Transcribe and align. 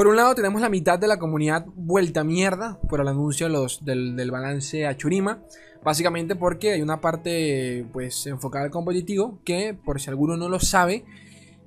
Por 0.00 0.06
un 0.06 0.16
lado 0.16 0.34
tenemos 0.34 0.62
la 0.62 0.70
mitad 0.70 0.98
de 0.98 1.06
la 1.06 1.18
comunidad 1.18 1.66
vuelta 1.76 2.24
mierda 2.24 2.78
por 2.88 3.02
el 3.02 3.08
anuncio 3.08 3.50
del, 3.82 4.16
del, 4.16 4.30
balance 4.30 4.86
a 4.86 4.96
Churima. 4.96 5.42
Básicamente 5.84 6.36
porque 6.36 6.72
hay 6.72 6.80
una 6.80 7.02
parte 7.02 7.84
pues 7.92 8.26
enfocada 8.26 8.64
al 8.64 8.70
competitivo 8.70 9.40
que 9.44 9.74
por 9.74 10.00
si 10.00 10.08
alguno 10.08 10.38
no 10.38 10.48
lo 10.48 10.58
sabe 10.58 11.04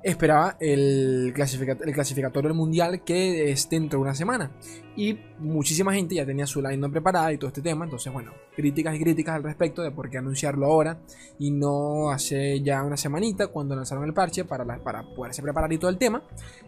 esperaba 0.03 0.57
el, 0.59 1.33
el 1.35 1.93
clasificatorio 1.93 2.49
del 2.49 2.57
mundial 2.57 3.03
que 3.03 3.51
es 3.51 3.69
dentro 3.69 3.99
de 3.99 4.03
una 4.03 4.15
semana. 4.15 4.51
Y 4.95 5.17
muchísima 5.39 5.93
gente 5.93 6.15
ya 6.15 6.25
tenía 6.25 6.45
su 6.45 6.61
line 6.61 6.89
preparada 6.89 7.31
y 7.31 7.37
todo 7.37 7.47
este 7.47 7.61
tema. 7.61 7.85
Entonces, 7.85 8.11
bueno, 8.11 8.31
críticas 8.55 8.95
y 8.95 8.99
críticas 8.99 9.35
al 9.35 9.43
respecto 9.43 9.81
de 9.81 9.91
por 9.91 10.09
qué 10.09 10.17
anunciarlo 10.17 10.65
ahora 10.67 10.99
y 11.39 11.51
no 11.51 12.11
hace 12.11 12.61
ya 12.61 12.83
una 12.83 12.97
semanita 12.97 13.47
cuando 13.47 13.75
lanzaron 13.75 14.03
el 14.03 14.13
parche 14.13 14.45
para, 14.45 14.65
para 14.83 15.03
poderse 15.15 15.41
preparar 15.41 15.71
y 15.71 15.77
todo 15.77 15.89
el 15.89 15.97
tema. 15.97 16.21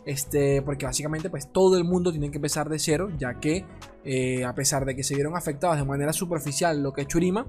Este, 0.05 0.61
porque 0.61 0.85
básicamente, 0.85 1.29
pues 1.29 1.51
todo 1.51 1.77
el 1.77 1.83
mundo 1.83 2.11
tiene 2.11 2.31
que 2.31 2.37
empezar 2.37 2.69
de 2.69 2.79
cero, 2.79 3.11
ya 3.17 3.39
que 3.39 3.65
eh, 4.05 4.45
a 4.45 4.55
pesar 4.55 4.85
de 4.85 4.95
que 4.95 5.03
se 5.03 5.13
vieron 5.13 5.35
afectados 5.35 5.77
de 5.77 5.83
manera 5.83 6.13
superficial 6.13 6.81
lo 6.81 6.93
que 6.93 7.01
es 7.01 7.07
Churima, 7.07 7.45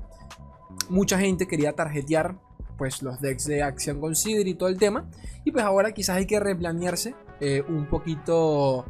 mucha 0.88 1.18
gente 1.18 1.46
quería 1.46 1.72
tarjetear 1.72 2.36
pues 2.76 3.02
los 3.02 3.20
decks 3.20 3.46
de 3.46 3.62
acción 3.62 4.00
Consider 4.00 4.46
y 4.46 4.54
todo 4.54 4.68
el 4.68 4.78
tema. 4.78 5.06
Y 5.44 5.52
pues 5.52 5.64
ahora 5.64 5.92
quizás 5.92 6.16
hay 6.16 6.26
que 6.26 6.40
replantearse 6.40 7.14
eh, 7.40 7.62
un 7.68 7.86
poquito, 7.86 8.84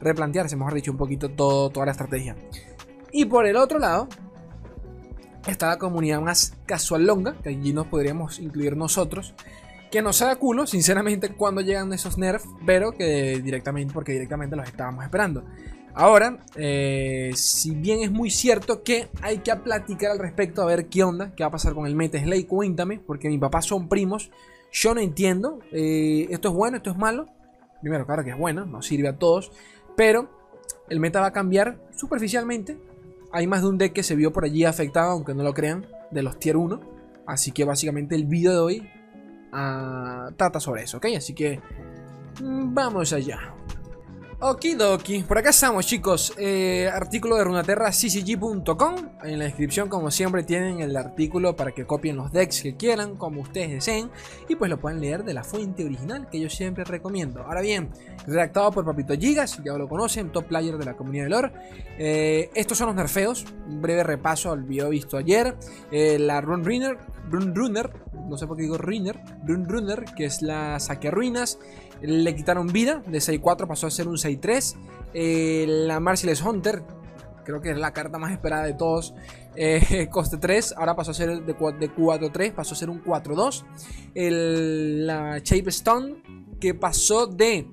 replantearse, 0.00 0.56
mejor 0.56 0.74
dicho, 0.74 0.90
un 0.90 0.98
poquito 0.98 1.30
todo, 1.30 1.70
toda 1.70 1.86
la 1.86 1.92
estrategia. 1.92 2.36
Y 3.12 3.24
por 3.24 3.46
el 3.46 3.56
otro 3.56 3.78
lado, 3.78 4.08
está 5.46 5.68
la 5.68 5.78
comunidad 5.78 6.20
más 6.20 6.54
casual 6.66 7.06
longa, 7.06 7.34
que 7.42 7.50
allí 7.50 7.72
nos 7.72 7.86
podríamos 7.86 8.38
incluir 8.38 8.76
nosotros. 8.76 9.34
Que 9.90 10.02
no 10.02 10.12
sea 10.12 10.36
culo, 10.36 10.66
sinceramente, 10.66 11.30
cuando 11.30 11.62
llegan 11.62 11.92
esos 11.92 12.16
nerfs, 12.16 12.46
pero 12.64 12.92
que 12.92 13.40
directamente, 13.42 13.92
porque 13.92 14.12
directamente 14.12 14.54
los 14.54 14.68
estábamos 14.68 15.04
esperando. 15.04 15.44
Ahora, 15.94 16.38
eh, 16.56 17.32
si 17.34 17.74
bien 17.74 18.00
es 18.02 18.10
muy 18.10 18.30
cierto 18.30 18.82
que 18.82 19.08
hay 19.22 19.38
que 19.38 19.54
platicar 19.56 20.12
al 20.12 20.18
respecto 20.18 20.62
a 20.62 20.66
ver 20.66 20.86
qué 20.86 21.02
onda, 21.02 21.34
qué 21.34 21.42
va 21.42 21.48
a 21.48 21.52
pasar 21.52 21.74
con 21.74 21.86
el 21.86 21.96
Meta 21.96 22.18
Slay, 22.18 22.44
cuéntame, 22.44 23.00
porque 23.00 23.28
mi 23.28 23.38
papá 23.38 23.60
son 23.60 23.88
primos, 23.88 24.30
yo 24.72 24.94
no 24.94 25.00
entiendo, 25.00 25.58
eh, 25.72 26.28
esto 26.30 26.48
es 26.48 26.54
bueno, 26.54 26.76
esto 26.76 26.90
es 26.90 26.96
malo. 26.96 27.26
Primero, 27.80 28.06
claro 28.06 28.22
que 28.22 28.30
es 28.30 28.38
bueno, 28.38 28.66
nos 28.66 28.86
sirve 28.86 29.08
a 29.08 29.16
todos, 29.16 29.50
pero 29.96 30.28
el 30.88 31.00
meta 31.00 31.20
va 31.20 31.26
a 31.26 31.32
cambiar 31.32 31.78
superficialmente. 31.96 32.76
Hay 33.32 33.46
más 33.46 33.62
de 33.62 33.68
un 33.68 33.78
deck 33.78 33.92
que 33.92 34.02
se 34.02 34.16
vio 34.16 34.32
por 34.32 34.44
allí 34.44 34.64
afectado, 34.64 35.12
aunque 35.12 35.34
no 35.34 35.42
lo 35.42 35.54
crean, 35.54 35.86
de 36.10 36.22
los 36.22 36.38
tier 36.38 36.56
1. 36.56 36.80
Así 37.26 37.52
que 37.52 37.64
básicamente 37.64 38.14
el 38.16 38.24
video 38.24 38.52
de 38.52 38.58
hoy 38.58 38.90
uh, 39.52 40.32
trata 40.36 40.60
sobre 40.60 40.82
eso, 40.82 40.98
¿ok? 40.98 41.06
Así 41.16 41.32
que 41.32 41.60
mm, 42.42 42.74
vamos 42.74 43.12
allá. 43.12 43.54
Okidoki, 44.42 45.22
por 45.24 45.36
acá 45.36 45.50
estamos 45.50 45.84
chicos, 45.84 46.32
eh, 46.38 46.88
artículo 46.90 47.36
de 47.36 47.44
runaterra.ccg.com 47.44 48.94
En 49.22 49.38
la 49.38 49.44
descripción 49.44 49.90
como 49.90 50.10
siempre 50.10 50.44
tienen 50.44 50.80
el 50.80 50.96
artículo 50.96 51.54
para 51.54 51.72
que 51.72 51.84
copien 51.84 52.16
los 52.16 52.32
decks 52.32 52.62
que 52.62 52.74
quieran, 52.74 53.16
como 53.16 53.42
ustedes 53.42 53.70
deseen. 53.70 54.10
Y 54.48 54.56
pues 54.56 54.70
lo 54.70 54.80
pueden 54.80 54.98
leer 55.02 55.24
de 55.24 55.34
la 55.34 55.44
fuente 55.44 55.84
original 55.84 56.26
que 56.30 56.40
yo 56.40 56.48
siempre 56.48 56.84
recomiendo. 56.84 57.42
Ahora 57.42 57.60
bien, 57.60 57.90
redactado 58.26 58.70
por 58.72 58.86
Papito 58.86 59.12
Gigas, 59.12 59.60
ya 59.62 59.74
lo 59.74 59.86
conocen, 59.90 60.32
top 60.32 60.46
player 60.46 60.78
de 60.78 60.86
la 60.86 60.96
comunidad 60.96 61.24
de 61.24 61.30
lore. 61.30 61.52
Eh, 61.98 62.50
Estos 62.54 62.78
son 62.78 62.86
los 62.86 62.96
nerfeos, 62.96 63.44
un 63.66 63.82
breve 63.82 64.04
repaso 64.04 64.52
al 64.52 64.62
video 64.62 64.88
visto 64.88 65.18
ayer. 65.18 65.54
Eh, 65.92 66.18
La 66.18 66.40
Run 66.40 66.64
Runner, 66.64 66.96
Run 67.28 67.54
Runner, 67.54 67.90
no 68.26 68.38
sé 68.38 68.46
por 68.46 68.56
qué 68.56 68.62
digo 68.62 68.78
Runner, 68.78 69.20
Run 69.44 69.68
Runner, 69.68 70.06
que 70.16 70.24
es 70.24 70.40
la 70.40 70.80
saque 70.80 71.10
ruinas 71.10 71.58
le 72.02 72.34
quitaron 72.34 72.68
vida, 72.68 73.02
de 73.06 73.18
6-4 73.18 73.66
pasó 73.66 73.86
a 73.86 73.90
ser 73.90 74.08
un 74.08 74.16
6-3. 74.16 74.76
Eh, 75.12 75.64
la 75.68 76.00
Marcellus 76.00 76.42
Hunter, 76.42 76.82
creo 77.44 77.60
que 77.60 77.70
es 77.70 77.78
la 77.78 77.92
carta 77.92 78.18
más 78.18 78.32
esperada 78.32 78.64
de 78.64 78.74
todos, 78.74 79.14
eh, 79.56 80.08
coste 80.10 80.38
3, 80.38 80.74
ahora 80.76 80.94
pasó 80.94 81.10
a 81.10 81.14
ser 81.14 81.42
de, 81.42 81.56
4-3, 81.56 82.52
pasó 82.52 82.74
a 82.74 82.76
ser 82.76 82.90
un 82.90 83.02
4-2. 83.02 83.64
La 84.14 85.38
Shape 85.38 85.70
Stone, 85.70 86.22
que 86.60 86.74
pasó 86.74 87.26
de 87.26 87.68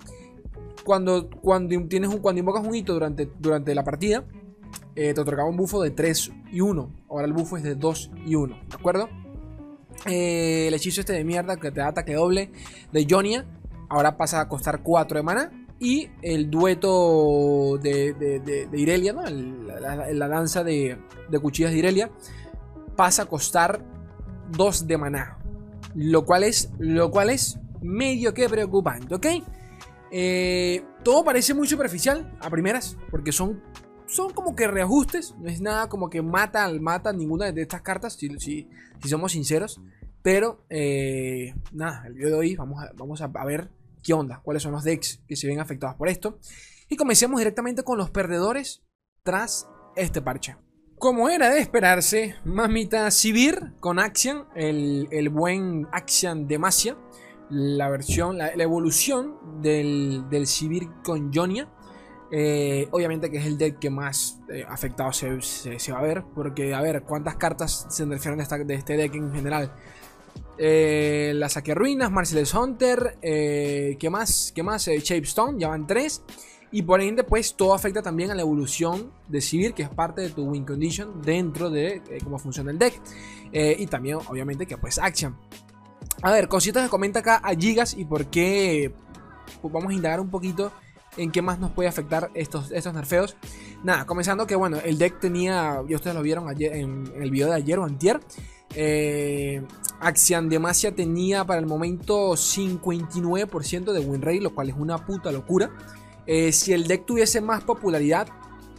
cuando, 0.83 1.29
cuando, 1.29 1.87
tienes 1.87 2.09
un, 2.09 2.19
cuando 2.19 2.39
invocas 2.39 2.65
un 2.65 2.73
hito 2.73 2.93
durante, 2.93 3.29
durante 3.39 3.75
la 3.75 3.83
partida, 3.83 4.25
eh, 4.95 5.13
te 5.13 5.21
otorgaba 5.21 5.49
un 5.49 5.57
bufo 5.57 5.81
de 5.81 5.91
3 5.91 6.31
y 6.51 6.61
1. 6.61 6.91
Ahora 7.09 7.25
el 7.25 7.33
bufo 7.33 7.57
es 7.57 7.63
de 7.63 7.75
2 7.75 8.11
y 8.25 8.35
1, 8.35 8.55
¿de 8.69 8.75
acuerdo? 8.75 9.09
el 10.05 10.73
hechizo 10.73 11.01
este 11.01 11.11
de 11.11 11.23
mierda 11.23 11.57
que 11.57 11.71
te 11.71 11.81
da 11.81 11.87
ataque 11.87 12.13
doble 12.13 12.51
de 12.93 13.07
Jonia 13.09 13.45
ahora 13.89 14.17
pasa 14.17 14.41
a 14.41 14.49
costar 14.49 14.81
4 14.81 15.17
de 15.17 15.23
mana. 15.23 15.51
Y 15.79 16.09
el 16.23 16.49
dueto 16.49 17.77
de, 17.77 18.13
de, 18.13 18.67
Irelia, 18.73 19.13
¿no? 19.13 19.23
la, 19.23 20.27
danza 20.27 20.63
de, 20.63 20.97
cuchillas 21.39 21.71
de 21.71 21.77
Irelia, 21.77 22.09
pasa 22.95 23.23
a 23.23 23.25
costar 23.27 23.83
2 24.51 24.87
de 24.87 24.97
maná. 24.97 25.37
Lo 25.93 26.25
cual 26.25 26.43
es, 26.43 26.71
lo 26.79 27.11
cual 27.11 27.29
es 27.29 27.59
medio 27.81 28.33
que 28.33 28.49
preocupante, 28.49 29.13
¿ok? 29.13 29.27
Eh, 30.09 30.83
todo 31.03 31.23
parece 31.23 31.53
muy 31.53 31.67
superficial 31.67 32.35
a 32.41 32.49
primeras, 32.49 32.97
porque 33.11 33.31
son, 33.31 33.61
son 34.07 34.33
como 34.33 34.55
que 34.55 34.67
reajustes. 34.67 35.35
No 35.37 35.47
es 35.47 35.61
nada 35.61 35.89
como 35.89 36.09
que 36.09 36.23
mata, 36.23 36.67
mata 36.79 37.13
ninguna 37.13 37.51
de 37.51 37.61
estas 37.61 37.83
cartas, 37.83 38.13
si, 38.13 38.29
si, 38.39 38.67
si 38.99 39.09
somos 39.09 39.33
sinceros. 39.33 39.79
Pero, 40.23 40.65
eh, 40.69 41.53
nada, 41.71 42.03
el 42.07 42.15
video 42.15 42.29
de 42.29 42.35
hoy 42.35 42.55
vamos 42.55 42.83
a, 42.83 42.91
vamos 42.95 43.21
a 43.21 43.27
ver 43.45 43.69
qué 44.03 44.13
onda, 44.13 44.41
cuáles 44.43 44.63
son 44.63 44.71
los 44.71 44.83
decks 44.83 45.21
que 45.27 45.35
se 45.35 45.47
ven 45.47 45.59
afectados 45.59 45.95
por 45.95 46.09
esto. 46.09 46.39
Y 46.89 46.95
comencemos 46.95 47.39
directamente 47.39 47.83
con 47.83 47.97
los 47.97 48.09
perdedores 48.09 48.83
tras 49.23 49.67
este 49.95 50.21
parche. 50.21 50.55
Como 50.97 51.29
era 51.29 51.51
de 51.51 51.59
esperarse, 51.59 52.35
Mamita 52.43 53.11
Sivir 53.11 53.73
con 53.79 53.99
Axian, 53.99 54.45
el, 54.55 55.29
buen 55.29 55.87
Axian 55.91 56.47
Demacia, 56.47 56.97
la 57.49 57.87
versión, 57.89 58.37
la, 58.37 58.51
evolución 58.53 59.61
del, 59.61 60.23
del 60.31 60.47
con 61.03 61.31
Jonia. 61.31 61.69
Eh, 62.31 62.89
obviamente 62.91 63.29
que 63.29 63.37
es 63.37 63.45
el 63.45 63.57
deck 63.57 63.79
que 63.79 63.89
más 63.89 64.41
eh, 64.51 64.65
afectado 64.67 65.13
se, 65.13 65.37
va 65.91 65.99
a 65.99 66.01
ver. 66.01 66.23
Porque, 66.33 66.73
a 66.73 66.81
ver, 66.81 67.03
¿cuántas 67.03 67.35
cartas 67.35 67.85
se 67.89 68.05
de, 68.05 68.65
de 68.65 68.73
este 68.73 68.97
deck 68.97 69.13
en 69.13 69.31
general? 69.31 69.71
Eh, 70.57 71.33
la 71.35 71.49
Saque 71.49 71.75
Ruinas, 71.75 72.11
Marcellus 72.11 72.53
Hunter, 72.53 73.17
eh, 73.21 73.95
¿qué 73.99 74.09
más? 74.09 74.51
¿Qué 74.55 74.63
más? 74.63 74.87
Eh, 74.87 74.99
Shapestone, 74.99 75.59
ya 75.59 75.67
van 75.67 75.85
tres. 75.85 76.23
Y 76.71 76.81
por 76.81 76.99
ende, 76.99 77.23
pues 77.23 77.55
todo 77.55 77.73
afecta 77.73 78.01
también 78.01 78.31
a 78.31 78.35
la 78.35 78.41
evolución 78.41 79.11
de 79.29 79.39
Sivir, 79.39 79.73
que 79.73 79.83
es 79.83 79.89
parte 79.89 80.21
de 80.21 80.29
tu 80.31 80.43
win 80.43 80.65
condition 80.65 81.21
dentro 81.21 81.69
de 81.69 82.01
cómo 82.23 82.37
funciona 82.39 82.71
el 82.71 82.79
deck. 82.79 82.99
y 83.53 83.87
también, 83.87 84.17
obviamente, 84.27 84.65
que 84.65 84.77
pues 84.77 84.99
Action. 84.99 85.37
A 86.23 86.31
ver, 86.31 86.49
cositas 86.49 86.83
que 86.83 86.89
comenta 86.89 87.19
acá 87.19 87.37
a 87.37 87.55
Gigas 87.55 87.95
y 87.95 88.03
por 88.03 88.25
qué. 88.25 88.91
Pues, 89.61 89.73
vamos 89.73 89.91
a 89.91 89.93
indagar 89.93 90.19
un 90.19 90.29
poquito 90.29 90.73
en 91.15 91.31
qué 91.31 91.41
más 91.41 91.59
nos 91.59 91.71
puede 91.71 91.87
afectar 91.89 92.29
estos, 92.33 92.71
estos 92.71 92.93
nerfeos. 92.93 93.37
Nada, 93.83 94.05
comenzando 94.05 94.45
que 94.47 94.55
bueno, 94.55 94.77
el 94.83 94.97
deck 94.97 95.19
tenía, 95.19 95.81
ya 95.87 95.95
ustedes 95.95 96.15
lo 96.15 96.21
vieron 96.21 96.49
ayer, 96.49 96.75
en 96.75 97.11
el 97.15 97.31
video 97.31 97.47
de 97.47 97.55
ayer 97.55 97.79
o 97.79 97.85
antier. 97.85 98.19
Eh, 98.75 99.61
Axian 99.99 100.49
Demacia 100.49 100.93
tenía 100.93 101.45
para 101.45 101.59
el 101.59 101.65
momento 101.65 102.33
59% 102.33 103.91
de 103.91 103.99
win 103.99 104.21
rate, 104.21 104.41
lo 104.41 104.53
cual 104.53 104.69
es 104.69 104.75
una 104.77 105.05
puta 105.05 105.31
locura. 105.31 105.71
Eh, 106.25 106.51
si 106.51 106.73
el 106.73 106.87
deck 106.87 107.05
tuviese 107.05 107.41
más 107.41 107.63
popularidad, 107.63 108.27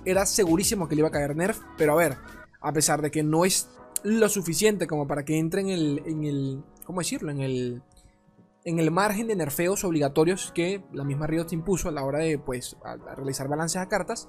era 0.04 0.26
segurísimo 0.26 0.88
que 0.88 0.94
le 0.94 1.00
iba 1.00 1.08
a 1.08 1.12
caer 1.12 1.34
nerf. 1.34 1.60
Pero 1.76 1.92
a 1.92 1.96
ver, 1.96 2.16
a 2.60 2.72
pesar 2.72 3.02
de 3.02 3.10
que 3.10 3.22
no 3.22 3.44
es 3.44 3.68
lo 4.02 4.28
suficiente 4.28 4.86
como 4.86 5.06
para 5.06 5.24
que 5.24 5.38
entre 5.38 5.62
en 5.62 6.24
el. 6.24 6.62
¿Cómo 6.84 7.00
decirlo? 7.00 7.30
En 7.30 7.40
el. 7.40 7.82
En 8.64 8.78
el 8.78 8.90
margen 8.90 9.28
de 9.28 9.36
nerfeos 9.36 9.82
obligatorios 9.84 10.52
que 10.54 10.82
la 10.92 11.04
misma 11.04 11.26
Riot 11.26 11.46
impuso 11.52 11.88
a 11.88 11.92
la 11.92 12.04
hora 12.04 12.18
de 12.18 12.38
pues, 12.38 12.76
realizar 13.16 13.48
balances 13.48 13.80
a 13.80 13.88
cartas. 13.88 14.28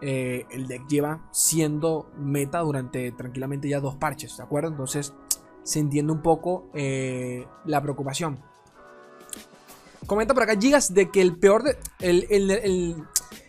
Eh, 0.00 0.46
el 0.50 0.66
deck 0.66 0.86
lleva 0.88 1.28
siendo 1.30 2.10
meta 2.18 2.60
durante 2.60 3.12
tranquilamente 3.12 3.68
ya 3.68 3.80
dos 3.80 3.96
parches, 3.96 4.36
¿de 4.36 4.42
acuerdo? 4.42 4.68
Entonces 4.68 5.14
se 5.62 5.78
entiende 5.80 6.12
un 6.12 6.22
poco 6.22 6.70
eh, 6.74 7.46
la 7.64 7.80
preocupación. 7.80 8.38
Comenta 10.06 10.34
por 10.34 10.42
acá 10.42 10.56
Gigas 10.60 10.92
de 10.92 11.10
que 11.10 11.22
el 11.22 11.38
peor 11.38 11.62
de, 11.62 11.78
el, 12.00 12.26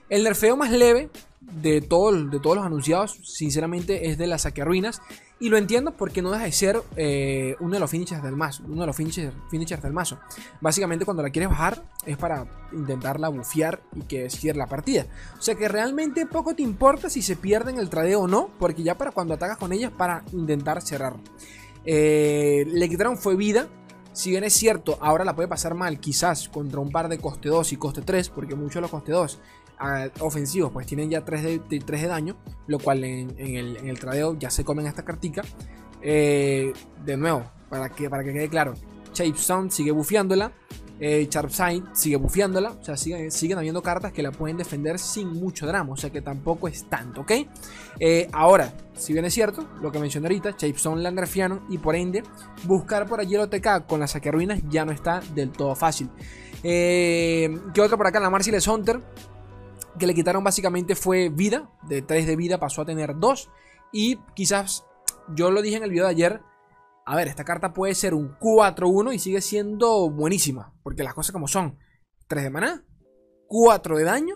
el, 0.10 0.24
nerfeo 0.24 0.56
más 0.56 0.72
leve 0.72 1.10
de, 1.42 1.82
todo, 1.82 2.14
de 2.14 2.40
todos 2.40 2.56
los 2.56 2.66
anunciados, 2.66 3.20
sinceramente, 3.24 4.10
es 4.10 4.18
de 4.18 4.28
la 4.28 4.38
saque 4.38 4.64
ruinas. 4.64 5.02
Y 5.38 5.50
lo 5.50 5.58
entiendo 5.58 5.92
porque 5.92 6.22
no 6.22 6.32
deja 6.32 6.46
de 6.46 6.52
ser 6.54 6.82
eh, 6.96 7.58
uno 7.60 7.74
de 7.74 7.80
los 7.80 7.92
finishers 7.92 8.24
del 8.24 8.38
mazo. 8.38 8.64
Uno 8.68 8.82
de 8.82 8.88
los 8.88 8.96
finishers, 8.96 9.82
del 9.82 9.92
mazo. 9.92 10.18
Básicamente 10.62 11.04
cuando 11.04 11.22
la 11.22 11.30
quieres 11.30 11.50
bajar 11.50 11.84
es 12.06 12.18
para 12.18 12.48
intentarla 12.72 13.28
bufear 13.28 13.82
y 13.96 14.02
que 14.04 14.30
cierre 14.30 14.58
la 14.58 14.68
partida. 14.68 15.06
O 15.38 15.42
sea 15.42 15.56
que 15.56 15.68
realmente 15.68 16.26
poco 16.26 16.56
te 16.56 16.62
importa 16.62 17.10
si 17.10 17.22
se 17.22 17.36
pierde 17.36 17.72
en 17.72 17.80
el 17.80 17.90
tradeo 17.90 18.22
o 18.22 18.28
no. 18.28 18.50
Porque 18.60 18.82
ya 18.82 18.98
para 18.98 19.12
cuando 19.12 19.34
atacas 19.34 19.58
con 19.58 19.74
ellas 19.74 19.92
para 19.92 20.24
intentar 20.32 20.82
cerrar. 20.82 21.18
Eh, 21.84 22.66
le 22.68 22.88
quitaron 22.88 23.18
fue 23.18 23.36
vida. 23.36 23.68
Si 24.14 24.30
bien 24.30 24.46
es 24.46 24.54
cierto, 24.54 24.98
ahora 25.02 25.26
la 25.26 25.36
puede 25.36 25.50
pasar 25.50 25.76
mal 25.76 26.00
quizás 26.00 26.48
contra 26.48 26.80
un 26.80 26.90
par 26.90 27.10
de 27.10 27.18
coste 27.18 27.50
2 27.50 27.74
y 27.74 27.76
coste 27.76 28.02
3. 28.04 28.30
Porque 28.30 28.56
muchos 28.56 28.76
de 28.76 28.82
los 28.82 28.92
coste 28.92 29.12
2 29.12 29.38
ofensivos 30.20 30.72
pues 30.72 30.88
tienen 30.88 31.10
ya 31.10 31.24
3 31.24 31.44
de, 31.70 31.80
3 31.80 32.02
de 32.02 32.08
daño, 32.08 32.38
lo 32.68 32.80
cual 32.80 33.04
en, 33.04 33.36
el, 33.38 33.78
en, 33.78 33.88
el, 33.88 34.00
tradeo 34.00 34.38
ya 34.38 34.50
se 34.50 34.64
comen 34.64 34.88
esta 34.88 35.04
cartica. 35.04 35.44
de 36.02 36.74
nuevo, 37.18 37.44
para 37.70 37.90
que, 37.90 38.10
para 38.10 38.24
que 38.24 38.34
quede 38.34 38.50
claro, 38.50 38.74
Shape 39.16 39.38
Sound 39.38 39.72
sigue 39.72 39.92
bufeándola. 39.92 40.52
Eh, 41.00 41.28
sigue 41.94 42.16
bufeándola. 42.18 42.72
O 42.72 42.84
sea, 42.84 42.96
siguen, 42.98 43.58
habiendo 43.58 43.82
cartas 43.82 44.12
que 44.12 44.22
la 44.22 44.32
pueden 44.32 44.58
defender 44.58 45.00
sin 45.00 45.30
mucho 45.30 45.66
drama. 45.66 45.94
O 45.94 45.98
sea 45.98 46.10
que 46.10 46.22
tampoco 46.22 46.68
es 46.68 46.86
tanto, 46.90 47.22
¿ok? 47.22 47.32
Eh, 48.00 48.30
ahora, 48.32 48.74
si 48.94 49.14
bien 49.14 49.26
es 49.26 49.34
cierto, 49.34 49.68
lo 49.82 49.92
que 49.92 50.00
mencioné 50.00 50.28
ahorita, 50.28 50.56
la 50.96 51.12
nerfearon 51.12 51.62
y 51.70 51.78
por 51.78 51.96
ende, 51.96 52.24
buscar 52.64 53.08
por 53.08 53.20
allí 53.20 53.36
el 53.36 53.42
OTK 53.42 53.86
con 53.88 54.00
las 54.00 54.12
saqueruinas 54.12 54.62
ya 54.70 54.86
no 54.86 54.92
está 54.92 55.22
del 55.34 55.52
todo 55.52 55.76
fácil. 55.76 56.10
Eh, 56.64 57.58
¿Qué 57.74 57.82
otra 57.82 57.98
por 57.98 58.08
acá? 58.08 58.20
La 58.20 58.30
Marcellus 58.30 58.68
Hunter, 58.68 59.00
que 59.98 60.08
le 60.08 60.14
quitaron 60.14 60.44
básicamente 60.44 60.96
fue 60.96 61.30
vida. 61.30 61.72
De 61.88 62.02
3 62.02 62.28
de 62.28 62.36
vida 62.36 62.60
pasó 62.60 62.82
a 62.82 62.86
tener 62.86 63.18
2. 63.18 63.50
Y 63.94 64.18
quizás, 64.36 64.86
yo 65.36 65.52
lo 65.52 65.62
dije 65.62 65.78
en 65.78 65.84
el 65.84 65.92
video 65.92 66.06
de 66.06 66.12
ayer 66.12 66.42
a 67.06 67.16
ver, 67.16 67.28
esta 67.28 67.44
carta 67.44 67.72
puede 67.72 67.94
ser 67.94 68.16
un 68.16 68.36
4-1 68.40 69.14
y 69.14 69.20
sigue 69.20 69.40
siendo 69.40 70.10
buenísima. 70.10 70.74
Porque 70.82 71.04
las 71.04 71.14
cosas 71.14 71.32
como 71.32 71.48
son. 71.48 71.78
3 72.28 72.46
de 72.46 72.50
maná, 72.50 72.84
4 73.48 73.98
de 73.98 74.04
daño, 74.04 74.36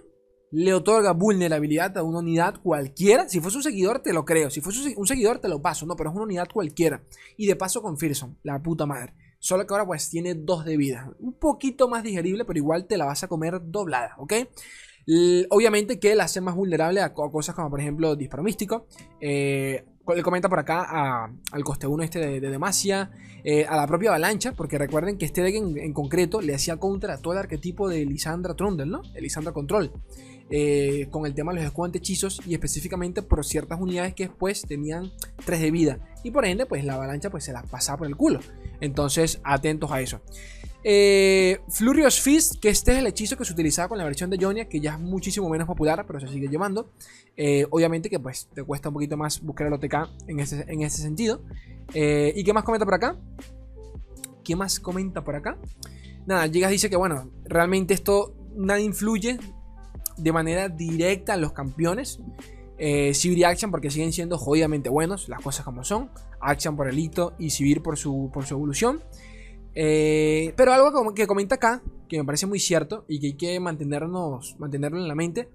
le 0.52 0.76
otorga 0.76 1.14
vulnerabilidad 1.14 1.98
a 1.98 2.04
una 2.04 2.20
unidad 2.20 2.62
cualquiera. 2.62 3.28
Si 3.28 3.42
fuese 3.42 3.58
un 3.58 3.64
seguidor, 3.64 4.04
te 4.04 4.14
lo 4.14 4.24
creo. 4.24 4.52
Si 4.52 4.62
fuese 4.62 4.94
un 4.96 5.08
seguidor, 5.08 5.40
te 5.40 5.48
lo 5.48 5.64
paso. 5.64 5.88
No, 5.88 5.96
pero 5.96 6.12
es 6.12 6.16
una 6.16 6.26
unidad 6.26 6.48
cualquiera. 6.54 7.02
Y 7.38 7.48
de 7.48 7.56
paso 7.56 7.82
con 7.82 7.98
Fearson, 7.98 8.38
la 8.44 8.62
puta 8.62 8.86
madre. 8.86 9.16
Solo 9.40 9.66
que 9.66 9.74
ahora 9.74 9.88
pues 9.88 10.08
tiene 10.12 10.36
2 10.36 10.66
de 10.66 10.78
vida. 10.78 11.12
Un 11.20 11.34
poquito 11.34 11.90
más 11.90 12.04
digerible, 12.04 12.46
pero 12.46 12.60
igual 12.60 12.86
te 12.86 12.98
la 12.98 13.06
vas 13.06 13.24
a 13.24 13.28
comer 13.28 13.60
doblada, 13.64 14.14
¿ok? 14.20 14.34
Obviamente 15.50 16.00
que 16.00 16.16
la 16.16 16.26
hace 16.26 16.42
más 16.42 16.56
vulnerable 16.56 17.02
a, 17.02 17.14
cosas 17.14 17.56
como 17.56 17.70
por 17.70 17.80
ejemplo 17.80 18.16
disparo 18.16 18.44
místico. 18.44 18.86
Eh, 19.20 19.84
le 20.16 20.24
comenta 20.24 20.50
por 20.50 20.60
acá 20.60 21.30
al 21.52 21.64
coste 21.64 21.88
1 21.88 22.04
este 22.04 22.20
de, 22.20 22.50
Demacia, 22.50 23.12
eh, 23.44 23.66
a 23.66 23.76
la 23.76 23.86
propia 23.88 24.10
avalancha, 24.10 24.54
porque 24.54 24.78
recuerden 24.78 25.18
que 25.18 25.26
este 25.26 25.42
deck 25.42 25.56
en, 25.56 25.94
concreto 25.94 26.42
le 26.42 26.56
hacía 26.56 26.78
contra 26.78 27.16
a 27.16 27.18
todo 27.18 27.34
el 27.34 27.40
arquetipo 27.40 27.88
de 27.88 28.06
Lisandra 28.06 28.56
Trundle, 28.56 28.88
¿no? 28.88 29.02
Lisandra 29.20 29.52
Control. 29.52 29.92
Eh, 30.52 31.08
con 31.12 31.28
el 31.28 31.36
tema 31.36 31.52
de 31.52 31.58
los 31.60 31.66
escudos 31.66 31.94
hechizos 31.94 32.42
y 32.48 32.56
específicamente 32.56 33.22
por 33.22 33.46
ciertas 33.46 33.80
unidades 33.80 34.16
que 34.16 34.28
después 34.28 34.64
tenían 34.64 35.12
3 35.46 35.62
de 35.62 35.70
vida 35.70 36.00
y 36.24 36.32
por 36.32 36.44
ende 36.44 36.66
pues 36.66 36.84
la 36.84 36.96
avalancha 36.96 37.30
pues 37.30 37.44
se 37.44 37.54
la 37.54 37.62
pasaba 37.62 38.00
por 38.00 38.08
el 38.08 38.16
culo 38.16 38.40
entonces 38.82 39.42
atentos 39.44 39.92
a 39.92 40.02
eso 40.02 40.22
eh, 40.84 41.60
Flurious 41.68 42.22
Fist, 42.22 42.60
que 42.60 42.70
este 42.70 42.94
es 42.94 43.00
el 43.00 43.08
hechizo 43.08 43.38
que 43.38 43.44
se 43.44 43.54
utilizaba 43.54 43.90
con 43.90 43.98
la 43.98 44.06
versión 44.06 44.30
de 44.30 44.38
Jonia, 44.40 44.70
que 44.70 44.80
ya 44.80 44.94
es 44.94 45.00
muchísimo 45.00 45.50
menos 45.50 45.68
popular, 45.68 46.06
pero 46.08 46.20
se 46.20 46.28
sigue 46.28 46.48
llevando. 46.48 46.92
Eh, 47.36 47.66
obviamente 47.70 48.10
que 48.10 48.20
pues 48.20 48.48
te 48.54 48.64
cuesta 48.64 48.90
un 48.90 48.94
poquito 48.94 49.18
más 49.18 49.42
buscar 49.42 49.68
el 49.68 49.74
OTK 49.74 50.10
en 50.28 50.40
ese, 50.40 50.66
en 50.68 50.82
ese 50.82 51.02
sentido. 51.02 51.42
Eh, 51.94 52.34
¿Y 52.36 52.44
qué 52.44 52.54
más 52.54 52.64
comenta 52.64 52.86
por 52.86 52.94
acá? 52.94 53.18
¿Qué 54.44 54.56
más 54.56 54.80
comenta 54.80 55.24
por 55.24 55.36
acá? 55.36 55.58
Nada, 56.26 56.48
Gigas 56.48 56.72
dice 56.72 56.90
que 56.90 56.96
bueno, 56.96 57.30
realmente 57.46 57.94
esto 57.94 58.34
nada 58.56 58.80
influye 58.80 59.38
de 60.20 60.32
manera 60.32 60.70
directa 60.70 61.36
en 61.36 61.42
los 61.42 61.54
campeones. 61.54 62.20
Eh, 62.78 63.12
y 63.22 63.44
Action 63.44 63.72
porque 63.72 63.92
siguen 63.92 64.14
siendo 64.14 64.38
jodidamente 64.38 64.90
buenos, 64.90 65.28
las 65.28 65.42
cosas 65.42 65.66
como 65.66 65.84
son. 65.84 66.10
Action 66.40 66.76
por 66.76 66.88
el 66.88 66.98
hito 66.98 67.34
y 67.38 67.50
Sivir 67.50 67.82
por 67.82 67.98
su, 67.98 68.30
por 68.34 68.46
su 68.46 68.54
evolución. 68.56 69.02
Eh, 69.76 70.54
pero 70.58 70.74
algo 70.74 71.14
que 71.14 71.28
comenta 71.28 71.56
acá, 71.56 71.82
que 72.08 72.18
me 72.18 72.26
parece 72.26 72.48
muy 72.48 72.60
cierto 72.60 73.06
y 73.08 73.20
que 73.20 73.28
hay 73.28 73.34
que 73.34 73.60
mantenernos, 73.60 74.56
mantenerlo 74.60 74.98
en 74.98 75.08
la 75.08 75.16
mente, 75.16 75.50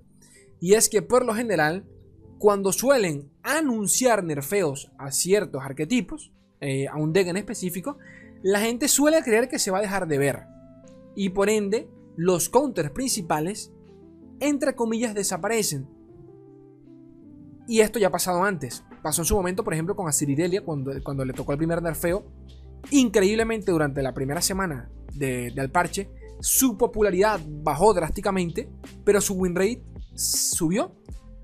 y 0.60 0.74
es 0.74 0.88
que 0.88 1.02
por 1.02 1.26
lo 1.26 1.34
general, 1.34 1.84
cuando 2.38 2.72
suelen 2.72 3.30
anunciar 3.42 4.24
nerfeos 4.24 4.90
a 4.96 5.10
ciertos 5.10 5.62
arquetipos, 5.62 6.32
eh, 6.62 6.88
a 6.88 6.96
un 6.96 7.12
deck 7.12 7.28
en 7.28 7.36
específico, 7.36 7.98
la 8.42 8.60
gente 8.60 8.88
suele 8.88 9.22
creer 9.22 9.48
que 9.48 9.58
se 9.58 9.70
va 9.70 9.78
a 9.78 9.82
dejar 9.82 10.06
de 10.08 10.16
ver. 10.16 10.44
Y 11.14 11.30
por 11.30 11.50
ende, 11.50 11.88
los 12.16 12.48
counters 12.48 12.90
principales, 12.90 13.72
entre 14.48 14.74
comillas, 14.74 15.14
desaparecen. 15.14 15.88
Y 17.66 17.80
esto 17.80 17.98
ya 17.98 18.08
ha 18.08 18.12
pasado 18.12 18.42
antes. 18.42 18.84
Pasó 19.02 19.22
en 19.22 19.26
su 19.26 19.34
momento, 19.34 19.64
por 19.64 19.72
ejemplo, 19.72 19.96
con 19.96 20.08
Asiridelia, 20.08 20.62
cuando, 20.64 20.92
cuando 21.02 21.24
le 21.24 21.32
tocó 21.32 21.52
el 21.52 21.58
primer 21.58 21.82
nerfeo 21.82 22.26
Increíblemente 22.90 23.72
durante 23.72 24.02
la 24.02 24.12
primera 24.12 24.42
semana 24.42 24.90
del 25.14 25.70
parche, 25.70 26.10
su 26.40 26.76
popularidad 26.76 27.40
bajó 27.46 27.94
drásticamente, 27.94 28.68
pero 29.04 29.20
su 29.20 29.34
win 29.34 29.54
rate 29.54 29.82
subió 30.14 30.94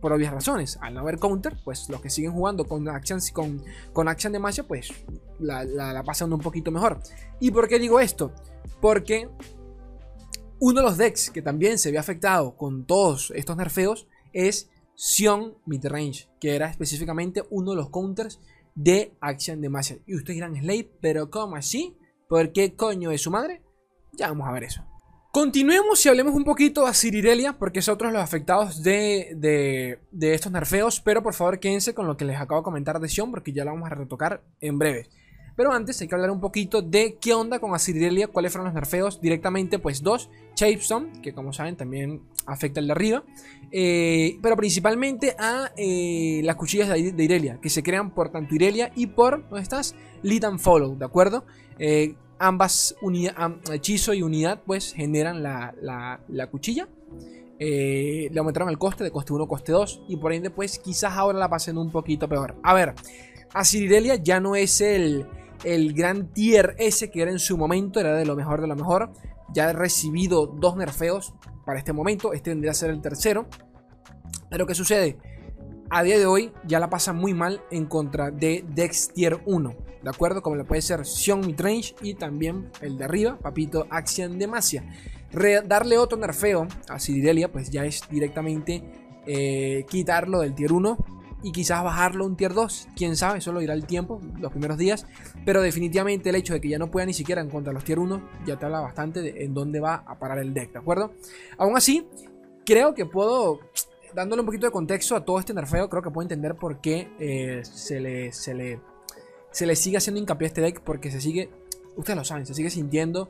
por 0.01 0.13
obvias 0.13 0.33
razones. 0.33 0.79
Al 0.83 0.95
no 0.95 1.01
haber 1.01 1.19
counter, 1.19 1.57
pues 1.65 1.89
los 1.89 2.01
que 2.01 2.11
siguen 2.11 2.33
jugando 2.33 2.65
con 2.65 2.89
Action, 2.89 3.21
con, 3.33 3.63
con 3.93 4.09
action 4.09 4.33
de 4.33 4.39
Masha, 4.39 4.65
pues 4.65 4.93
la, 5.39 5.65
la, 5.65 6.03
pasan 6.03 6.33
un 6.33 6.41
poquito 6.41 6.71
mejor. 6.71 7.01
¿Y 7.39 7.51
por 7.51 7.69
qué 7.69 7.79
digo 7.79 8.01
esto? 8.01 8.33
Porque 8.81 9.29
uno 10.61 10.81
de 10.81 10.87
los 10.87 10.99
decks 10.99 11.31
que 11.31 11.43
también 11.43 11.79
se 11.79 11.91
ve 11.91 11.99
afectado 11.99 12.57
con 12.57 12.85
todos 12.85 13.33
estos 13.35 13.57
nerfeos 13.57 14.07
es 14.33 14.71
Sion 14.95 15.55
Midrange, 15.65 16.29
que 16.39 16.55
era 16.55 16.71
específicamente 16.71 17.43
uno 17.51 17.71
de 17.71 17.79
los 17.79 17.89
counters 17.89 18.41
de 18.75 19.15
Action 19.21 19.63
Demacia. 19.63 19.99
Y 20.07 20.15
ustedes 20.15 20.37
dirán, 20.37 20.55
Slave, 20.55 20.91
pero 21.01 21.31
¿cómo 21.31 21.57
así? 21.57 21.97
¿Por 22.29 22.53
qué 22.53 22.77
coño 22.77 23.11
es 23.11 23.23
su 23.23 23.31
madre? 23.31 23.63
Ya 24.13 24.29
vamos 24.29 24.47
a 24.47 24.53
ver 24.53 24.65
eso. 24.65 24.85
Continuemos 25.33 26.05
y 26.05 26.09
hablemos 26.09 26.35
un 26.35 26.45
poquito 26.45 26.87
a 26.87 26.93
Cirirelia, 26.93 27.57
porque 27.57 27.79
es 27.79 27.89
otro 27.89 28.09
de 28.09 28.15
los 28.15 28.23
afectados 28.23 28.83
de, 28.83 29.37
de, 30.11 30.35
estos 30.35 30.53
nerfeos. 30.53 31.01
Pero 31.01 31.23
por 31.23 31.35
favor, 31.35 31.59
quédense 31.61 31.95
con 31.95 32.07
lo 32.07 32.17
que 32.17 32.25
les 32.25 32.39
acabo 32.39 32.61
de 32.61 32.65
comentar 32.65 33.01
de 33.01 33.09
Sion, 33.09 33.31
porque 33.31 33.53
ya 33.53 33.65
lo 33.65 33.73
vamos 33.73 33.91
a 33.91 33.95
retocar 33.95 34.43
en 34.61 34.79
breve. 34.79 35.09
Pero 35.61 35.75
antes 35.75 36.01
hay 36.01 36.09
que 36.09 36.15
hablar 36.15 36.31
un 36.31 36.41
poquito 36.41 36.81
de 36.81 37.19
qué 37.21 37.35
onda 37.35 37.59
con 37.59 37.75
Asiridelia, 37.75 38.29
cuáles 38.29 38.51
fueron 38.51 38.65
los 38.69 38.75
nerfeos. 38.75 39.21
Directamente, 39.21 39.79
pues 39.79 40.03
dos, 40.03 40.31
Chapestone, 40.55 41.21
que 41.21 41.35
como 41.35 41.53
saben 41.53 41.77
también 41.77 42.23
afecta 42.47 42.81
el 42.81 42.87
de 42.87 42.93
arriba. 42.93 43.25
Eh, 43.71 44.39
pero 44.41 44.57
principalmente 44.57 45.37
a 45.39 45.71
eh, 45.77 46.41
las 46.45 46.57
cuchillas 46.57 46.89
de, 46.89 47.25
Irelia, 47.25 47.59
que 47.61 47.69
se 47.69 47.83
crean 47.83 48.15
por 48.15 48.31
tanto 48.31 48.55
Irelia 48.55 48.91
y 48.97 49.09
por, 49.09 49.47
¿dónde 49.51 49.61
estás? 49.61 49.95
Lead 50.23 50.45
and 50.45 50.61
Follow, 50.61 50.97
¿de 50.97 51.05
acuerdo? 51.05 51.45
Eh, 51.79 52.15
ambas 52.39 52.97
hechizo 53.71 54.15
y 54.15 54.23
unidad 54.23 54.63
pues 54.65 54.95
generan 54.95 55.43
la, 55.43 55.75
la, 55.83 56.47
cuchilla. 56.47 56.89
le 57.59 58.33
aumentaron 58.35 58.71
el 58.71 58.79
coste 58.79 59.05
de 59.05 59.11
coste 59.11 59.35
1, 59.35 59.47
coste 59.47 59.73
2 59.73 60.05
y 60.09 60.17
por 60.17 60.33
ende 60.33 60.49
pues 60.49 60.79
quizás 60.79 61.13
ahora 61.13 61.39
la 61.39 61.51
pasen 61.51 61.77
un 61.77 61.91
poquito 61.91 62.31
peor. 62.31 62.57
A 62.63 62.73
ver, 62.73 62.95
Asiridelia 63.53 64.15
ya 64.15 64.41
no 64.41 64.57
es 64.57 64.81
el 64.81 65.27
el 65.65 65.93
gran 65.93 66.33
tier 66.33 66.75
S 66.79 67.11
que 67.11 67.23
era 67.23 67.31
en 67.31 67.39
su 67.39 67.57
momento, 67.57 68.01
era 68.01 68.15
de 68.15 68.25
lo 68.25 68.37
mejor 68.37 68.61
de 68.61 68.67
lo 68.67 68.77
mejor. 68.77 69.13
Ya 69.53 69.69
ha 69.69 69.73
recibido 69.73 70.47
dos 70.47 70.77
nerfeos 70.77 71.35
para 71.65 71.79
este 71.79 71.93
momento, 71.93 72.33
este 72.33 72.51
vendría 72.51 72.73
a 72.73 72.75
ser 72.75 72.91
el 72.91 73.01
tercero. 73.01 73.47
Pero 74.49 74.67
¿qué 74.67 74.75
sucede? 74.75 75.19
A 75.91 76.03
día 76.03 76.19
de 76.19 76.27
hoy 76.27 76.53
ya 76.65 76.79
la 76.79 76.89
pasa 76.89 77.13
muy 77.13 77.35
mal 77.35 77.63
en 77.71 77.87
contra 77.87 78.31
de 78.31 78.65
Dex 78.69 79.09
Tier 79.13 79.41
1, 79.45 79.75
¿de 80.03 80.11
acuerdo? 80.11 80.41
Como 80.41 80.55
le 80.55 80.65
puede 80.65 80.83
ser 80.83 81.05
Xion 81.05 81.41
Midrange 81.41 81.97
y 82.01 82.15
también 82.15 82.71
el 82.81 82.97
de 82.97 83.05
arriba, 83.05 83.39
Papito 83.39 83.87
Axian 83.91 84.39
Demacia. 84.39 84.85
darle 85.67 85.99
otro 85.99 86.17
nerfeo 86.17 86.69
a 86.89 87.01
Ciridelia, 87.01 87.51
pues 87.51 87.71
ya 87.71 87.85
es 87.85 88.03
directamente 88.09 88.85
eh, 89.27 89.85
quitarlo 89.89 90.41
del 90.41 90.55
Tier 90.55 90.73
1 90.73 91.20
y 91.43 91.53
quizás 91.53 91.83
bajarlo 91.83 92.27
un 92.27 92.37
tier 92.37 92.55
2. 92.55 92.89
Quién 92.97 93.17
sabe, 93.17 93.41
solo 93.41 93.63
irá 93.63 93.75
el 93.75 93.87
tiempo, 93.87 94.21
los 94.39 94.51
primeros 94.51 94.79
días. 94.79 95.07
Pero 95.45 95.63
definitivamente 95.63 96.31
el 96.31 96.37
hecho 96.37 96.55
de 96.55 96.61
que 96.61 96.69
ya 96.69 96.79
no 96.79 96.91
pueda 96.91 97.07
ni 97.07 97.15
siquiera 97.15 97.41
encontrar 97.41 97.75
los 97.75 97.85
tier 97.85 97.99
1 97.99 98.23
ya 98.47 98.59
te 98.59 98.65
habla 98.67 98.81
bastante 98.81 99.23
de 99.23 99.45
en 99.45 99.55
dónde 99.55 99.81
va 99.81 100.05
a 100.07 100.19
parar 100.19 100.39
el 100.39 100.53
deck, 100.53 100.73
¿de 100.73 100.79
acuerdo? 100.79 101.13
Aún 101.59 101.77
así, 101.77 102.07
creo 102.65 102.95
que 102.95 103.07
puedo, 103.07 103.61
dándole 104.15 104.41
un 104.41 104.47
poquito 104.47 104.67
de 104.67 104.73
contexto 104.73 105.17
a 105.17 105.25
todo 105.25 105.39
este 105.39 105.55
nerfeo, 105.55 105.89
creo 105.89 106.03
que 106.03 106.11
puedo 106.11 106.25
entender 106.25 106.55
por 106.55 106.81
qué 106.81 107.09
eh, 107.19 107.63
se, 107.65 108.01
le, 108.01 108.33
se, 108.33 108.55
le, 108.55 108.81
se 109.51 109.67
le 109.67 109.77
sigue 109.77 109.97
haciendo 109.97 110.21
hincapié 110.21 110.47
a 110.47 110.49
este 110.49 110.61
deck. 110.61 110.81
Porque 110.81 111.11
se 111.11 111.21
sigue, 111.21 111.51
ustedes 111.97 112.17
lo 112.17 112.25
saben, 112.25 112.47
se 112.47 112.55
sigue 112.55 112.71
sintiendo 112.71 113.29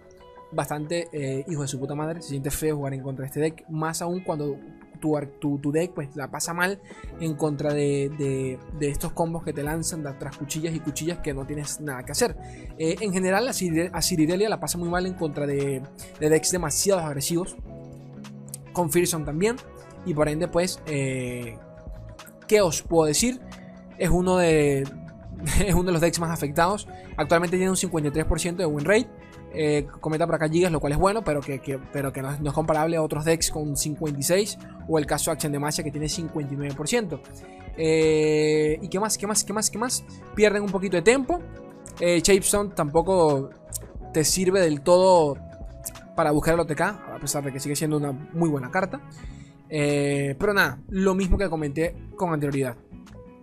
bastante 0.52 1.09
eh, 1.12 1.45
hijo 1.49 1.62
de 1.62 1.69
su 1.69 1.79
puta 1.79 1.95
madre. 1.95 2.23
Se 2.23 2.31
siente 2.31 2.50
feo 2.50 2.76
jugar 2.76 2.95
en 2.95 3.02
contra 3.02 3.23
de 3.23 3.26
este 3.29 3.40
deck. 3.40 3.64
Más 3.69 4.02
aún 4.02 4.21
cuando 4.21 4.57
tu, 5.00 5.59
tu, 5.59 5.73
deck 5.73 5.92
pues 5.92 6.14
la 6.14 6.30
pasa 6.30 6.54
mal 6.54 6.80
en 7.21 7.35
contra 7.35 7.73
de, 7.73 8.59
de, 8.78 8.88
estos 8.88 9.12
combos 9.12 9.42
que 9.42 9.52
te 9.52 9.62
lanzan 9.62 10.02
de 10.02 10.12
tras 10.12 10.37
cuchillas 10.37 10.75
y 10.75 10.80
cuchillas 10.80 11.19
que 11.19 11.35
no 11.35 11.47
tienes 11.47 11.80
nada 11.80 12.04
que 12.04 12.12
hacer. 12.12 12.37
Eh, 12.78 12.97
en 13.00 13.12
general 13.12 13.49
a, 13.49 13.52
Cirirelia 14.02 14.49
la 14.49 14.61
pasa 14.61 14.78
muy 14.78 14.88
mal 14.88 15.07
en 15.07 15.14
contra 15.14 15.47
de, 15.47 15.83
de 16.21 16.28
decks 16.28 16.52
demasiado 16.52 17.00
agresivos. 17.00 17.57
Con 18.73 18.92
Fearson 18.92 19.25
también. 19.25 19.57
Y 20.07 20.14
por 20.14 20.28
ende 20.28 20.49
pues... 20.49 20.80
Eh, 20.87 21.59
¿Qué 22.47 22.61
os 22.61 22.83
puedo 22.83 23.07
decir? 23.07 23.40
Es 23.97 24.11
uno 24.11 24.37
de, 24.37 24.80
es 25.64 25.75
uno 25.75 25.85
de 25.85 25.92
los 25.92 26.00
decks 26.00 26.19
más 26.19 26.30
afectados. 26.30 26.88
Actualmente 27.16 27.57
tiene 27.57 27.71
un 27.71 27.76
53% 27.76 28.57
de 28.57 28.66
win 28.66 28.85
rate. 28.85 29.09
Eh, 29.52 29.87
comenta 30.00 30.26
por 30.26 30.37
acá 30.37 30.49
Gigas, 30.49 30.71
lo 30.71 30.80
cual 30.80 30.92
es 30.92 30.99
bueno, 30.99 31.25
pero 31.25 31.40
que, 31.40 31.80
pero 31.92 32.12
que 32.12 32.23
no, 32.23 32.30
es 32.30 32.52
comparable 32.52 32.97
a 32.97 33.02
otros 33.02 33.25
decks 33.25 33.50
con 33.50 33.76
56 33.76 34.59
o 34.88 34.99
el 34.99 35.07
caso 35.07 35.30
Action 35.30 35.52
Demacia 35.52 35.83
que 35.83 35.90
tiene 35.90 36.07
59%. 36.07 37.21
Eh, 37.76 38.78
¿Y 38.80 38.88
qué 38.88 39.00
más? 39.00 39.19
¿Qué 39.19 39.26
más? 39.26 39.45
¿Qué 39.45 39.52
más? 39.52 39.71
¿Qué 39.71 39.78
más? 39.78 40.04
Pierden 40.35 40.62
un 40.62 40.71
poquito 40.71 40.97
de 40.97 41.02
tiempo. 41.02 41.40
Eh, 42.00 42.23
tampoco 42.75 43.50
te 44.12 44.25
sirve 44.25 44.61
del 44.61 44.80
todo 44.80 45.37
para 46.14 46.30
buscar 46.30 46.54
el 46.54 46.61
OTK, 46.61 46.80
a 46.80 47.19
pesar 47.21 47.45
de 47.45 47.52
que 47.52 47.61
sigue 47.61 47.76
siendo 47.76 47.97
una 47.97 48.12
muy 48.12 48.49
buena 48.49 48.71
carta. 48.71 49.00
Eh, 49.69 50.37
pero 50.38 50.52
nada, 50.52 50.80
lo 50.88 51.14
mismo 51.14 51.38
que 51.38 51.49
comenté 51.49 51.95
con 52.16 52.33
anterioridad. 52.33 52.76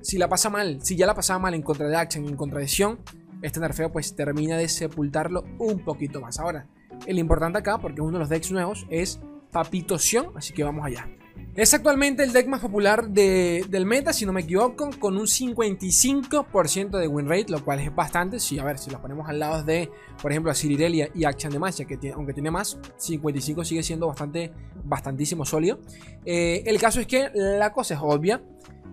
Si 0.01 0.17
la 0.17 0.27
pasa 0.27 0.49
mal, 0.49 0.79
si 0.83 0.95
ya 0.95 1.05
la 1.05 1.15
pasaba 1.15 1.39
mal 1.39 1.53
en 1.53 1.61
contra 1.61 1.87
de 1.87 1.95
Action 1.95 2.25
en 2.25 2.35
contra 2.35 2.59
de 2.59 2.67
Sion, 2.67 2.99
este 3.41 3.59
nerfeo 3.59 3.91
pues 3.91 4.15
termina 4.15 4.57
de 4.57 4.67
sepultarlo 4.67 5.43
un 5.59 5.79
poquito 5.83 6.21
más. 6.21 6.39
Ahora, 6.39 6.67
el 7.05 7.19
importante 7.19 7.59
acá, 7.59 7.77
porque 7.77 8.01
uno 8.01 8.13
de 8.13 8.19
los 8.19 8.29
decks 8.29 8.51
nuevos, 8.51 8.87
es 8.89 9.19
Papito 9.51 9.97
Sion, 9.97 10.31
así 10.35 10.53
que 10.53 10.63
vamos 10.63 10.85
allá. 10.85 11.07
Es 11.55 11.73
actualmente 11.73 12.23
el 12.23 12.33
deck 12.33 12.47
más 12.47 12.61
popular 12.61 13.09
del 13.09 13.85
meta, 13.87 14.13
si 14.13 14.27
no 14.27 14.33
me 14.33 14.41
equivoco, 14.41 14.91
con 14.99 15.17
un 15.17 15.25
55% 15.25 16.99
de 16.99 17.07
win 17.07 17.27
rate, 17.27 17.47
lo 17.49 17.65
cual 17.65 17.79
es 17.79 17.93
bastante. 17.95 18.39
Si, 18.39 18.59
a 18.59 18.63
ver, 18.63 18.77
si 18.77 18.91
los 18.91 18.99
ponemos 18.99 19.27
al 19.27 19.39
lado 19.39 19.63
de, 19.63 19.89
por 20.21 20.31
ejemplo, 20.31 20.51
a 20.51 20.53
Cirirelia 20.53 21.09
y 21.15 21.25
Action 21.25 21.51
de 21.51 21.57
Magia, 21.57 21.85
que 21.85 22.11
aunque 22.11 22.33
tiene 22.33 22.51
más, 22.51 22.77
55 22.97 23.65
sigue 23.65 23.81
siendo 23.81 24.05
bastante, 24.05 24.51
bastantísimo 24.83 25.45
sólido. 25.45 25.79
Eh, 26.25 26.61
el 26.67 26.79
caso 26.79 26.99
es 26.99 27.07
que 27.07 27.31
la 27.33 27.73
cosa 27.73 27.95
es 27.95 27.99
obvia. 28.03 28.39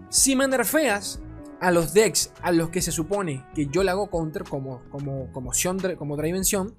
Si 0.09 0.35
me 0.35 0.49
nerfeas 0.49 1.21
a 1.65 1.71
los 1.71 1.95
decks 1.95 2.31
a 2.43 2.53
los 2.53 2.69
que 2.69 2.83
se 2.83 2.93
supone 2.93 3.47
que 3.55 3.67
yo 3.69 3.83
le 3.83 3.91
hago 3.91 4.11
counter 4.11 4.45
como, 4.45 4.83
como, 4.91 5.33
como, 5.33 5.51
como 5.97 6.17
Dravención, 6.19 6.77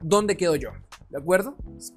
¿dónde 0.00 0.38
quedo 0.38 0.56
yo? 0.56 0.70
¿De 1.10 1.18
acuerdo? 1.18 1.54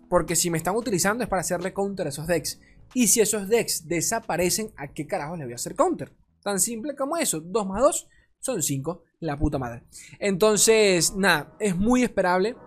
Porque 0.10 0.36
si 0.36 0.50
me 0.50 0.58
están 0.58 0.76
utilizando 0.76 1.24
es 1.24 1.30
para 1.30 1.40
hacerle 1.40 1.74
counter 1.74 2.08
a 2.08 2.10
esos 2.10 2.28
decks. 2.28 2.60
Y 2.94 3.08
si 3.08 3.22
esos 3.22 3.48
decks 3.48 3.88
desaparecen, 3.88 4.74
¿a 4.76 4.90
qué 4.90 5.08
carajo 5.08 5.38
le 5.38 5.46
voy 5.46 5.54
a 5.54 5.56
hacer 5.56 5.76
counter? 5.76 6.12
Tan 6.44 6.60
simple 6.60 6.94
como 6.94 7.16
eso. 7.16 7.40
2 7.40 7.68
más 7.68 7.82
2 7.82 8.08
son 8.40 8.62
5. 8.62 9.04
La 9.22 9.38
puta 9.38 9.58
madre. 9.58 9.84
Entonces, 10.20 11.16
nada, 11.16 11.56
es 11.58 11.78
muy 11.78 12.04
esperable 12.04 12.58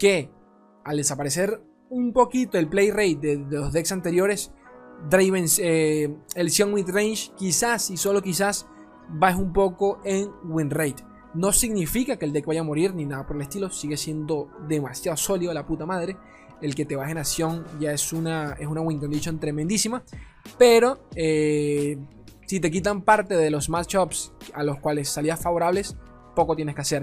que 0.00 0.32
al 0.84 0.96
desaparecer 0.96 1.62
un 1.90 2.12
poquito 2.12 2.58
el 2.58 2.68
play 2.68 2.90
rate 2.90 3.18
de, 3.20 3.36
los 3.36 3.72
decks 3.72 3.92
anteriores, 3.92 4.50
Draven, 5.08 5.46
eh, 5.58 6.12
el 6.34 6.50
Sion 6.50 6.74
Range 6.88 7.30
quizás 7.36 7.90
y 7.90 7.96
solo 7.96 8.20
quizás 8.20 8.66
baje 9.08 9.40
un 9.40 9.52
poco 9.52 10.00
en 10.04 10.30
win 10.44 10.70
rate. 10.70 11.04
No 11.34 11.52
significa 11.52 12.16
que 12.16 12.24
el 12.24 12.32
deck 12.32 12.46
vaya 12.46 12.60
a 12.60 12.64
morir 12.64 12.94
ni 12.94 13.04
nada 13.04 13.26
por 13.26 13.36
el 13.36 13.42
estilo, 13.42 13.70
sigue 13.70 13.96
siendo 13.96 14.48
demasiado 14.68 15.16
sólido 15.16 15.52
la 15.52 15.66
puta 15.66 15.84
madre 15.84 16.16
el 16.60 16.74
que 16.74 16.84
te 16.84 16.96
baje 16.96 17.12
en 17.12 17.18
acción 17.18 17.64
ya 17.78 17.92
es 17.92 18.12
una, 18.12 18.56
es 18.58 18.66
una 18.66 18.80
win 18.80 18.98
condition 18.98 19.38
tremendísima. 19.38 20.02
Pero 20.58 21.08
eh, 21.14 21.98
si 22.46 22.60
te 22.60 22.70
quitan 22.70 23.02
parte 23.02 23.36
de 23.36 23.50
los 23.50 23.68
matchups 23.68 24.32
a 24.54 24.62
los 24.62 24.78
cuales 24.78 25.08
salías 25.08 25.40
favorables, 25.40 25.96
poco 26.34 26.56
tienes 26.56 26.74
que 26.74 26.80
hacer. 26.80 27.02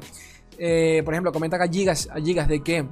Eh, 0.57 1.01
por 1.03 1.13
ejemplo, 1.13 1.31
comenta 1.31 1.57
acá 1.57 1.67
Gigas, 1.67 2.09
a 2.11 2.19
Gigas 2.19 2.47
de 2.47 2.63
que 2.63 2.87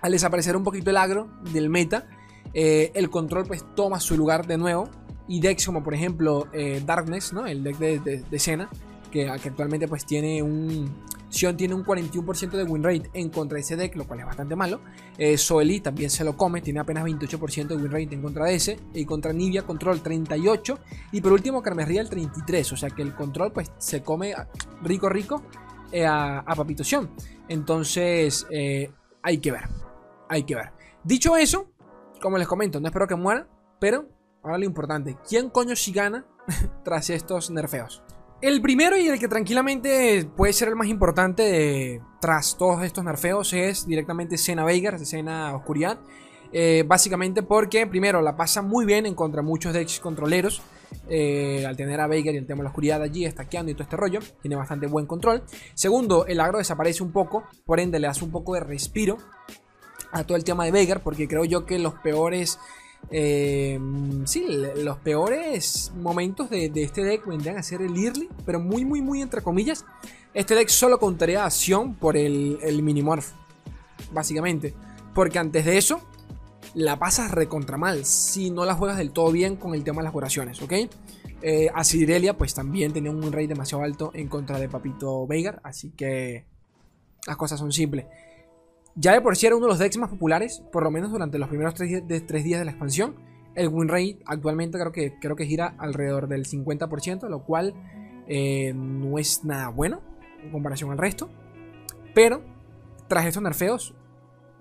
al 0.00 0.12
desaparecer 0.12 0.56
un 0.56 0.64
poquito 0.64 0.90
el 0.90 0.96
agro 0.96 1.28
del 1.52 1.68
meta, 1.68 2.08
eh, 2.54 2.90
el 2.94 3.10
control 3.10 3.46
pues 3.46 3.64
toma 3.74 4.00
su 4.00 4.16
lugar 4.16 4.46
de 4.46 4.58
nuevo. 4.58 4.88
Y 5.30 5.40
decks 5.40 5.64
como 5.64 5.82
por 5.82 5.94
ejemplo 5.94 6.48
Darkness, 6.84 7.32
¿no? 7.32 7.46
el 7.46 7.62
deck 7.62 7.78
de, 7.78 7.98
de, 8.00 8.22
de 8.28 8.66
que, 9.10 9.28
actualmente 9.28 9.88
pues 9.88 10.04
tiene 10.04 10.42
un, 10.42 10.92
Sion 11.30 11.56
tiene 11.56 11.74
un 11.74 11.84
41% 11.84 12.50
de 12.50 12.64
win 12.64 12.82
rate 12.82 13.10
en 13.14 13.30
contra 13.30 13.54
de 13.56 13.60
ese 13.60 13.76
deck, 13.76 13.94
lo 13.96 14.06
cual 14.06 14.20
es 14.20 14.26
bastante 14.26 14.56
malo. 14.56 14.80
Eh, 15.16 15.36
también 15.82 16.10
se 16.10 16.24
lo 16.24 16.36
come, 16.36 16.60
tiene 16.60 16.80
apenas 16.80 17.04
28% 17.04 17.68
de 17.68 17.76
win 17.76 17.90
rate 17.90 18.14
en 18.14 18.22
contra 18.22 18.46
de 18.46 18.54
ese. 18.56 18.78
Y 18.92 19.04
contra 19.04 19.32
Nivia 19.32 19.62
Control 19.62 20.00
38. 20.00 20.78
Y 21.12 21.20
por 21.20 21.32
último 21.32 21.62
Carmerría 21.62 22.00
el 22.00 22.10
33. 22.10 22.72
O 22.72 22.76
sea 22.76 22.90
que 22.90 23.02
el 23.02 23.14
control 23.14 23.52
pues 23.52 23.70
se 23.78 24.02
come 24.02 24.34
rico 24.82 25.08
rico 25.08 25.42
eh, 25.92 26.04
a, 26.04 26.44
Papito 26.44 26.82
Sion. 26.82 27.10
Entonces 27.48 28.46
eh, 28.50 28.90
hay 29.22 29.38
que 29.38 29.52
ver. 29.52 29.68
Hay 30.28 30.42
que 30.42 30.56
ver. 30.56 30.72
Dicho 31.04 31.36
eso, 31.36 31.70
como 32.20 32.38
les 32.38 32.48
comento, 32.48 32.80
no 32.80 32.88
espero 32.88 33.06
que 33.06 33.14
muera. 33.14 33.46
Pero 33.78 34.08
ahora 34.42 34.58
lo 34.58 34.64
importante, 34.64 35.16
¿quién 35.28 35.50
coño 35.50 35.76
si 35.76 35.92
gana 35.92 36.24
tras 36.84 37.10
estos 37.10 37.50
nerfeos? 37.50 38.02
El 38.42 38.62
primero 38.62 38.96
y 38.96 39.06
el 39.06 39.18
que 39.18 39.28
tranquilamente 39.28 40.26
puede 40.34 40.54
ser 40.54 40.68
el 40.68 40.76
más 40.76 40.88
importante 40.88 42.00
tras 42.22 42.56
todos 42.56 42.82
estos 42.82 43.04
nerfeos 43.04 43.52
es 43.52 43.86
directamente 43.86 44.38
Sena 44.38 44.64
Veigar, 44.64 44.98
Sena 45.04 45.54
Oscuridad. 45.54 45.98
Eh, 46.52 46.84
básicamente 46.86 47.42
porque, 47.42 47.86
primero, 47.86 48.22
la 48.22 48.36
pasa 48.36 48.62
muy 48.62 48.86
bien 48.86 49.04
en 49.04 49.14
contra 49.14 49.42
muchos 49.42 49.74
decks 49.74 50.00
controleros. 50.00 50.62
Eh, 51.08 51.64
al 51.66 51.76
tener 51.76 52.00
a 52.00 52.06
Veigar 52.06 52.34
y 52.34 52.38
el 52.38 52.46
tema 52.46 52.58
de 52.58 52.64
la 52.64 52.70
oscuridad 52.70 53.02
allí, 53.02 53.24
estaqueando 53.24 53.70
y 53.70 53.74
todo 53.74 53.84
este 53.84 53.96
rollo, 53.96 54.20
tiene 54.40 54.56
bastante 54.56 54.86
buen 54.86 55.06
control. 55.06 55.42
Segundo, 55.74 56.26
el 56.26 56.40
agro 56.40 56.58
desaparece 56.58 57.02
un 57.02 57.12
poco, 57.12 57.44
por 57.66 57.78
ende 57.78 58.00
le 58.00 58.06
hace 58.06 58.24
un 58.24 58.30
poco 58.30 58.54
de 58.54 58.60
respiro 58.60 59.18
a 60.12 60.24
todo 60.24 60.36
el 60.36 60.44
tema 60.44 60.64
de 60.64 60.72
Veigar, 60.72 61.02
porque 61.02 61.28
creo 61.28 61.44
yo 61.44 61.66
que 61.66 61.78
los 61.78 61.94
peores 61.94 62.58
eh, 63.10 63.78
sí, 64.24 64.46
los 64.76 64.98
peores 64.98 65.92
momentos 65.96 66.50
de, 66.50 66.70
este 66.74 67.02
deck 67.02 67.26
vendrían 67.26 67.58
a 67.58 67.62
ser 67.62 67.82
el 67.82 67.96
early, 67.96 68.28
pero 68.44 68.60
muy, 68.60 68.84
muy, 68.84 69.02
muy 69.02 69.22
entre 69.22 69.42
comillas. 69.42 69.84
Este 70.34 70.54
deck 70.54 70.68
solo 70.68 70.98
contaría 70.98 71.44
acción 71.44 71.94
por 71.94 72.16
el, 72.16 72.58
el 72.62 72.82
Minimorph, 72.82 73.32
básicamente. 74.12 74.74
Porque 75.14 75.38
antes 75.38 75.64
de 75.64 75.76
eso, 75.76 76.00
la 76.74 76.98
pasas 76.98 77.30
recontra 77.30 77.76
mal 77.76 78.04
si 78.04 78.50
no 78.50 78.64
la 78.64 78.74
juegas 78.74 78.96
del 78.96 79.10
todo 79.10 79.32
bien 79.32 79.56
con 79.56 79.74
el 79.74 79.82
tema 79.82 79.98
de 79.98 80.04
las 80.04 80.12
curaciones, 80.12 80.62
¿ok? 80.62 80.72
Eh, 81.42 81.70
pues 82.36 82.54
también 82.54 82.92
tenía 82.92 83.10
un 83.10 83.32
rate 83.32 83.48
demasiado 83.48 83.82
alto 83.82 84.10
en 84.14 84.28
contra 84.28 84.58
de 84.58 84.68
Papito 84.68 85.26
Veigar, 85.26 85.60
así 85.64 85.90
que 85.90 86.44
las 87.26 87.36
cosas 87.36 87.58
son 87.58 87.72
simples. 87.72 88.06
Ya 89.00 89.14
de 89.14 89.22
por 89.22 89.34
sí 89.34 89.46
era 89.46 89.56
uno 89.56 89.64
de 89.64 89.70
los 89.70 89.78
decks 89.78 89.96
más 89.96 90.10
populares, 90.10 90.62
por 90.70 90.82
lo 90.82 90.90
menos 90.90 91.10
durante 91.10 91.38
los 91.38 91.48
primeros 91.48 91.72
tres, 91.74 91.88
días 92.44 92.58
de 92.58 92.64
la 92.66 92.70
expansión. 92.70 93.16
El 93.54 93.68
win 93.68 93.88
rate 93.88 94.18
actualmente 94.26 94.78
creo 94.78 95.36
que, 95.36 95.46
gira 95.46 95.74
alrededor 95.78 96.28
del 96.28 96.44
50%, 96.44 97.26
lo 97.30 97.42
cual 97.44 97.72
eh, 98.28 98.74
no 98.74 99.18
es 99.18 99.42
nada 99.42 99.68
bueno 99.70 100.02
en 100.42 100.50
comparación 100.50 100.90
al 100.90 100.98
resto. 100.98 101.30
Pero 102.14 102.42
tras 103.08 103.24
estos 103.24 103.42
nerfeos, 103.42 103.94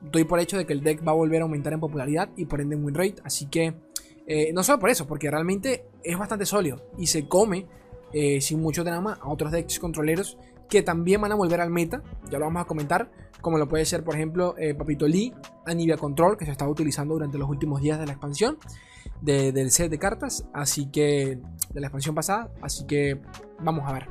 doy 0.10 0.24
por 0.24 0.40
hecho 0.40 0.58
de 0.58 0.66
que 0.66 0.72
el 0.72 0.84
deck 0.84 1.06
va 1.06 1.12
a 1.12 1.16
volver 1.16 1.42
a 1.42 1.44
aumentar 1.44 1.74
en 1.74 1.82
popularidad 1.82 2.30
y 2.38 2.46
por 2.46 2.62
ende 2.62 2.78
en 2.78 2.86
win 2.86 2.96
rate. 2.96 3.16
Así 3.26 3.48
que 3.48 3.74
eh, 4.26 4.54
no 4.54 4.64
solo 4.64 4.80
por 4.80 4.90
eso, 4.90 5.06
porque 5.06 5.30
realmente 5.30 5.84
es 6.02 6.18
bastante 6.18 6.46
sólido 6.46 6.86
y 6.98 7.08
se 7.08 7.28
come 7.28 7.66
eh, 8.14 8.40
sin 8.40 8.62
mucho 8.62 8.86
drama 8.86 9.20
a 9.22 9.28
otros 9.30 9.52
decks 9.52 9.80
controleros 9.80 10.38
que 10.70 10.84
también 10.84 11.20
van 11.20 11.32
a 11.32 11.36
volver 11.36 11.60
al 11.62 11.70
meta, 11.72 12.02
ya 12.30 12.38
lo 12.40 12.46
vamos 12.46 12.62
a 12.62 12.66
comentar, 12.66 13.12
como 13.42 13.58
lo 13.58 13.68
puede 13.68 13.86
ser 13.86 14.04
por 14.04 14.16
ejemplo 14.16 14.56
eh, 14.58 14.76
Papito 14.76 15.08
Lee, 15.08 15.34
Anivia 15.66 15.98
Control, 15.98 16.38
que 16.38 16.46
se 16.46 16.52
estaba 16.52 16.72
utilizando 16.72 17.16
durante 17.16 17.38
los 17.38 17.50
últimos 17.50 17.82
días 17.82 18.00
de 18.00 18.06
la 18.06 18.14
expansión 18.14 18.58
del 19.22 19.72
set 19.72 19.90
de 19.90 20.00
cartas, 20.00 20.46
así 20.54 20.90
que 20.92 21.40
de 21.74 21.82
la 21.82 21.88
expansión 21.88 22.16
pasada, 22.16 22.52
así 22.62 22.86
que 22.86 23.20
vamos 23.60 23.88
a 23.88 23.94
ver. 23.94 24.08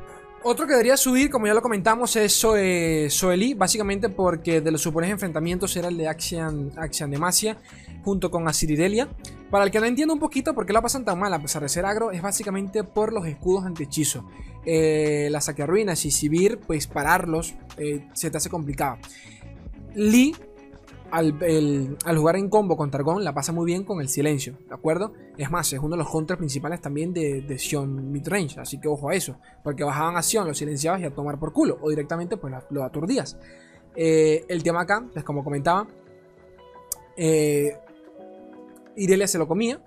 Otro 0.50 0.66
que 0.66 0.72
debería 0.72 0.96
subir, 0.96 1.28
como 1.28 1.46
ya 1.46 1.52
lo 1.52 1.60
comentamos, 1.60 2.16
es 2.16 2.32
Soe, 2.32 3.10
Soeli, 3.10 3.52
básicamente 3.52 4.08
porque 4.08 4.62
de 4.62 4.70
los 4.70 4.80
supones 4.80 5.10
enfrentamientos 5.10 5.76
era 5.76 5.88
el 5.88 5.98
de 5.98 6.08
Axian, 6.08 6.72
Axian 6.74 7.10
Demacia 7.10 7.58
junto 8.02 8.30
con 8.30 8.48
Asiridelia. 8.48 9.10
Para 9.50 9.64
el 9.64 9.70
que 9.70 9.78
no 9.78 9.84
entienda 9.84 10.14
un 10.14 10.18
poquito 10.18 10.54
por 10.54 10.64
qué 10.64 10.72
la 10.72 10.80
pasan 10.80 11.04
tan 11.04 11.18
mal 11.18 11.34
a 11.34 11.42
pesar 11.42 11.60
de 11.60 11.68
ser 11.68 11.84
agro, 11.84 12.12
es 12.12 12.22
básicamente 12.22 12.82
por 12.82 13.12
los 13.12 13.26
escudos 13.26 13.66
anti-hechizo. 13.66 14.24
Eh, 14.64 15.28
la 15.30 15.40
ruinas 15.66 16.06
y 16.06 16.10
Sibir, 16.10 16.58
pues 16.60 16.86
pararlos 16.86 17.54
eh, 17.76 18.08
se 18.14 18.30
te 18.30 18.38
hace 18.38 18.48
complicado. 18.48 18.96
Lee, 19.96 20.34
al, 21.10 21.96
jugar 22.16 22.36
en 22.36 22.48
combo 22.48 22.76
con 22.76 22.90
Targon, 22.90 23.24
la 23.24 23.34
pasa 23.34 23.52
muy 23.52 23.66
bien 23.66 23.84
con 23.84 24.00
el 24.00 24.08
silencio, 24.08 24.58
¿de 24.68 24.74
acuerdo? 24.74 25.12
Es 25.36 25.50
más, 25.50 25.72
es 25.72 25.78
uno 25.78 25.90
de 25.90 25.98
los 25.98 26.08
contras 26.08 26.38
principales 26.38 26.80
también 26.80 27.12
de, 27.12 27.42
de 27.42 27.58
Sion 27.58 28.10
midrange, 28.12 28.60
así 28.60 28.78
que 28.78 28.88
ojo 28.88 29.10
a 29.10 29.14
eso, 29.14 29.36
porque 29.62 29.84
bajaban 29.84 30.16
a 30.16 30.22
Sion, 30.22 30.46
los 30.46 30.58
silenciabas 30.58 31.00
y 31.00 31.04
a 31.04 31.10
tomar 31.10 31.38
por 31.38 31.52
culo, 31.52 31.78
o 31.80 31.90
directamente 31.90 32.36
pues 32.36 32.52
lo 32.70 32.84
aturdías. 32.84 33.36
Eh, 33.94 34.44
el 34.48 34.62
tema 34.62 34.82
acá, 34.82 35.06
pues 35.12 35.24
como 35.24 35.42
comentaba, 35.42 35.86
Irelia 38.96 39.26
se 39.26 39.38
lo 39.38 39.48
comía, 39.48 39.80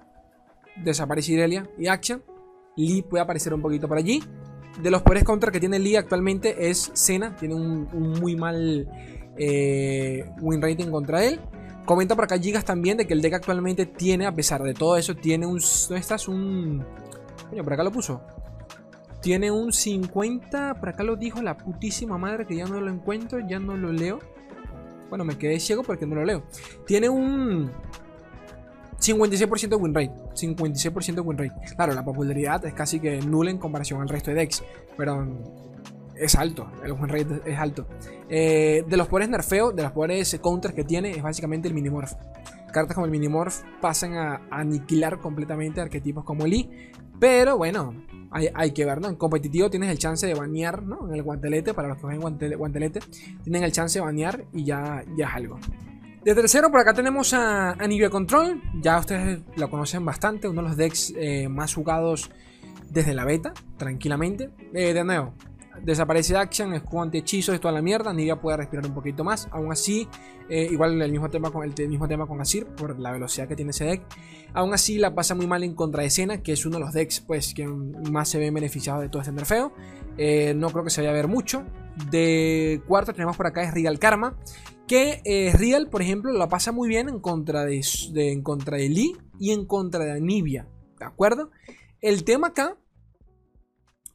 desaparece 0.83 1.33
Irelia 1.33 1.69
y 1.77 1.87
Action. 1.87 2.23
Lee 2.77 3.01
puede 3.03 3.23
aparecer 3.23 3.53
un 3.53 3.61
poquito 3.61 3.87
por 3.87 3.97
allí 3.97 4.23
de 4.79 4.91
los 4.91 5.01
peores 5.01 5.23
contra 5.23 5.51
que 5.51 5.59
tiene 5.59 5.79
Lee 5.79 5.95
actualmente 5.95 6.69
es 6.69 6.91
Sena. 6.93 7.35
Tiene 7.35 7.55
un, 7.55 7.87
muy 8.19 8.35
mal 8.35 8.87
eh, 9.37 10.29
win 10.39 10.61
rating 10.61 10.87
contra 10.87 11.23
él. 11.23 11.39
Comenta 11.85 12.15
por 12.15 12.25
acá 12.25 12.37
Gigas 12.37 12.63
también 12.63 12.97
de 12.97 13.07
que 13.07 13.13
el 13.13 13.21
deck 13.21 13.33
actualmente 13.33 13.85
tiene, 13.85 14.25
a 14.25 14.33
pesar 14.33 14.61
de 14.63 14.73
todo 14.73 14.97
eso, 14.97 15.15
tiene 15.15 15.45
un... 15.45 15.59
¿Dónde 15.59 15.99
estás? 15.99 16.27
Un... 16.27 16.85
Coño, 17.49 17.63
por 17.63 17.73
acá 17.73 17.83
lo 17.83 17.91
puso. 17.91 18.21
Tiene 19.21 19.51
un 19.51 19.73
50... 19.73 20.75
Por 20.75 20.89
acá 20.89 21.03
lo 21.03 21.15
dijo 21.15 21.41
la 21.41 21.57
putísima 21.57 22.17
madre 22.17 22.45
que 22.45 22.55
ya 22.55 22.65
no 22.65 22.79
lo 22.79 22.91
encuentro, 22.91 23.39
ya 23.47 23.59
no 23.59 23.75
lo 23.75 23.91
leo. 23.91 24.19
Bueno, 25.09 25.25
me 25.25 25.37
quedé 25.37 25.59
ciego 25.59 25.83
porque 25.83 26.05
no 26.05 26.15
lo 26.15 26.23
leo. 26.23 26.43
Tiene 26.85 27.09
un 27.09 27.71
56% 28.99 29.69
de 29.69 29.75
win 29.75 29.93
rate. 29.93 30.13
56% 30.35 31.15
de 31.15 31.21
win 31.21 31.37
rate. 31.37 31.75
Claro, 31.75 31.93
la 31.93 32.05
popularidad 32.05 32.63
es 32.65 32.73
casi 32.73 32.99
que 32.99 33.19
nula 33.21 33.49
en 33.49 33.57
comparación 33.57 34.01
al 34.01 34.07
resto 34.07 34.31
de 34.31 34.37
decks. 34.37 34.63
Pero 34.95 35.27
es 36.21 36.35
alto. 36.35 36.71
El 36.83 36.93
win 36.93 37.09
rate 37.09 37.41
es 37.45 37.57
alto. 37.57 37.87
Eh, 38.29 38.85
de 38.87 38.97
los 38.97 39.07
poderes 39.07 39.29
nerfeo, 39.29 39.71
de 39.71 39.83
los 39.83 39.91
poderes 39.91 40.37
counters 40.41 40.73
que 40.73 40.83
tiene, 40.83 41.11
es 41.11 41.21
básicamente 41.21 41.67
el 41.67 41.73
Minimorph. 41.73 42.13
Cartas 42.71 42.95
como 42.95 43.05
el 43.05 43.11
Minimorph 43.11 43.61
pasan 43.81 44.13
a 44.13 44.41
aniquilar 44.49 45.19
completamente 45.19 45.81
arquetipos 45.81 46.23
como 46.23 46.45
Lee. 46.45 46.69
Pero 47.19 47.57
bueno, 47.57 47.93
hay, 48.31 48.71
que 48.71 48.85
ver, 48.85 49.01
¿no? 49.01 49.09
En 49.09 49.15
competitivo 49.15 49.69
tienes 49.69 49.91
el 49.91 49.99
chance 49.99 50.25
de 50.25 50.33
banear, 50.33 50.81
¿no? 50.83 51.07
En 51.07 51.13
el 51.13 51.21
guantelete, 51.21 51.73
para 51.73 51.89
los 51.89 51.97
que 51.97 52.03
juegan 52.03 52.21
guantelete, 52.57 52.99
tienen 53.43 53.63
el 53.63 53.71
chance 53.71 53.99
de 53.99 54.05
banear 54.05 54.45
y 54.53 54.63
ya, 54.63 55.03
ya 55.17 55.27
es 55.27 55.35
algo. 55.35 55.59
De 56.23 56.33
tercero, 56.33 56.71
por 56.71 56.79
acá 56.79 56.93
tenemos 56.93 57.33
a 57.33 57.71
Anivia 57.71 58.09
Control. 58.09 58.61
Ya 58.81 58.97
ustedes 58.99 59.39
lo 59.55 59.69
conocen 59.69 60.05
bastante, 60.05 60.47
uno 60.47 60.61
de 60.61 60.67
los 60.69 60.77
decks 60.77 61.13
eh, 61.17 61.47
más 61.49 61.73
jugados 61.73 62.31
desde 62.89 63.13
la 63.13 63.25
beta, 63.25 63.53
tranquilamente. 63.77 64.49
Eh, 64.73 64.93
de 64.93 65.03
nuevo, 65.03 65.33
desaparece 65.83 66.35
Action, 66.35 66.73
escudo 66.73 67.01
anti-hechizos 67.01 67.55
y 67.55 67.59
toda 67.59 67.73
la 67.73 67.81
mierda. 67.81 68.13
Nivea 68.13 68.39
puede 68.39 68.57
respirar 68.57 68.85
un 68.85 68.93
poquito 68.93 69.23
más. 69.23 69.47
Aún 69.51 69.71
así, 69.71 70.07
eh, 70.49 70.67
igual 70.71 71.01
el 71.01 71.11
mismo, 71.11 71.29
tema 71.29 71.51
con, 71.51 71.63
el 71.63 71.89
mismo 71.89 72.07
tema 72.07 72.27
con 72.27 72.41
Asir, 72.41 72.65
por 72.65 72.99
la 72.99 73.11
velocidad 73.11 73.47
que 73.47 73.55
tiene 73.55 73.71
ese 73.71 73.85
deck. 73.85 74.03
Aún 74.53 74.73
así, 74.73 74.97
la 74.97 75.15
pasa 75.15 75.35
muy 75.35 75.47
mal 75.47 75.63
en 75.63 75.73
contra 75.73 76.03
de 76.03 76.09
Sena, 76.09 76.41
que 76.41 76.53
es 76.53 76.65
uno 76.65 76.77
de 76.77 76.85
los 76.85 76.93
decks 76.93 77.21
pues, 77.21 77.53
que 77.53 77.67
más 77.67 78.29
se 78.29 78.39
ve 78.39 78.51
beneficiado 78.51 79.01
de 79.01 79.09
todo 79.09 79.21
este 79.21 79.31
nerfeo. 79.31 79.73
no 80.55 80.69
creo 80.69 80.83
que 80.83 80.89
se 80.89 81.01
vaya 81.01 81.11
a 81.11 81.13
ver 81.13 81.27
mucho. 81.27 81.63
De 82.09 82.81
cuarto 82.87 83.13
tenemos 83.13 83.37
por 83.37 83.47
acá 83.47 83.63
es 83.63 83.73
Real 83.73 83.99
Karma. 83.99 84.37
Que 84.87 85.21
eh, 85.23 85.85
por 85.89 86.01
ejemplo, 86.01 86.33
la 86.33 86.49
pasa 86.49 86.71
muy 86.71 86.89
bien 86.89 87.07
en 87.07 87.19
contra 87.19 87.63
de, 87.63 87.81
en 88.13 88.41
contra 88.41 88.77
de 88.77 88.89
Lee 88.89 89.15
y 89.39 89.51
en 89.51 89.65
contra 89.65 90.03
de 90.03 90.11
Anivia. 90.11 90.67
¿De 90.99 91.05
acuerdo? 91.05 91.51
El 92.01 92.23
tema 92.23 92.47
acá 92.47 92.77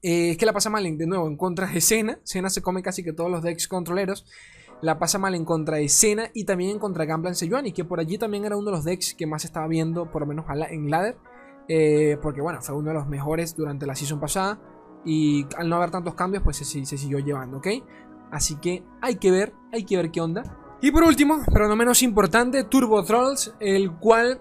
eh, 0.07 0.31
es 0.31 0.39
que 0.39 0.47
la 0.47 0.53
pasa 0.53 0.71
mal 0.71 0.85
de 0.97 1.05
nuevo 1.05 1.27
en 1.27 1.37
contra 1.37 1.67
de 1.67 1.81
Sena. 1.81 2.21
Sena 2.23 2.49
se 2.49 2.63
come 2.63 2.81
casi 2.81 3.03
que 3.03 3.13
todos 3.13 3.29
los 3.29 3.43
decks 3.43 3.67
controleros. 3.67 4.25
La 4.81 5.01
pasa 5.01 5.19
mal 5.19 5.35
en 5.35 5.45
contra 5.45 5.79
de 5.79 5.89
Sena 5.89 6.31
y 6.33 6.45
también 6.45 6.71
en 6.71 6.79
contra 6.79 7.03
de 7.03 7.09
Gamblan 7.09 7.35
y 7.65 7.73
que 7.73 7.85
por 7.85 7.99
allí 7.99 8.17
también 8.17 8.45
era 8.45 8.57
uno 8.57 8.67
de 8.67 8.77
los 8.77 8.85
decks 8.85 9.15
que 9.15 9.27
más 9.27 9.45
estaba 9.45 9.67
viendo, 9.67 10.09
por 10.13 10.23
lo 10.23 10.29
menos 10.29 10.47
en 10.71 10.91
ladder. 10.93 11.17
Eh, 11.67 12.19
porque 12.23 12.41
bueno, 12.41 12.63
fue 12.63 12.77
uno 12.77 12.91
de 12.91 12.95
los 12.95 13.09
mejores 13.09 13.57
durante 13.57 13.85
la 13.85 13.97
season 13.97 14.21
pasada. 14.21 14.61
Y 15.05 15.45
al 15.57 15.69
no 15.69 15.75
haber 15.75 15.91
tantos 15.91 16.15
cambios, 16.15 16.45
pues 16.45 16.59
se, 16.59 16.65
se 16.65 16.97
siguió 16.97 17.19
llevando, 17.19 17.57
¿ok? 17.57 17.67
Así 18.31 18.55
que 18.61 18.85
hay 19.01 19.17
que 19.17 19.33
ver, 19.33 19.55
hay 19.73 19.83
que 19.83 19.97
ver 19.97 20.13
qué 20.13 20.21
onda. 20.21 20.45
Y 20.81 20.93
por 20.93 21.03
último, 21.03 21.41
pero 21.53 21.67
no 21.67 21.75
menos 21.75 22.05
importante, 22.05 22.63
Turbo 22.63 23.03
Trolls, 23.03 23.57
el 23.59 23.91
cual, 23.91 24.41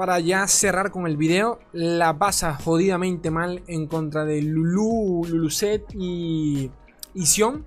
para 0.00 0.18
ya 0.18 0.48
cerrar 0.48 0.90
con 0.90 1.06
el 1.06 1.18
video, 1.18 1.58
la 1.74 2.16
pasa 2.16 2.54
jodidamente 2.54 3.30
mal 3.30 3.62
en 3.66 3.86
contra 3.86 4.24
de 4.24 4.40
Lulu, 4.40 5.26
Luluset 5.28 5.84
y, 5.92 6.70
y 7.12 7.26
Sion. 7.26 7.66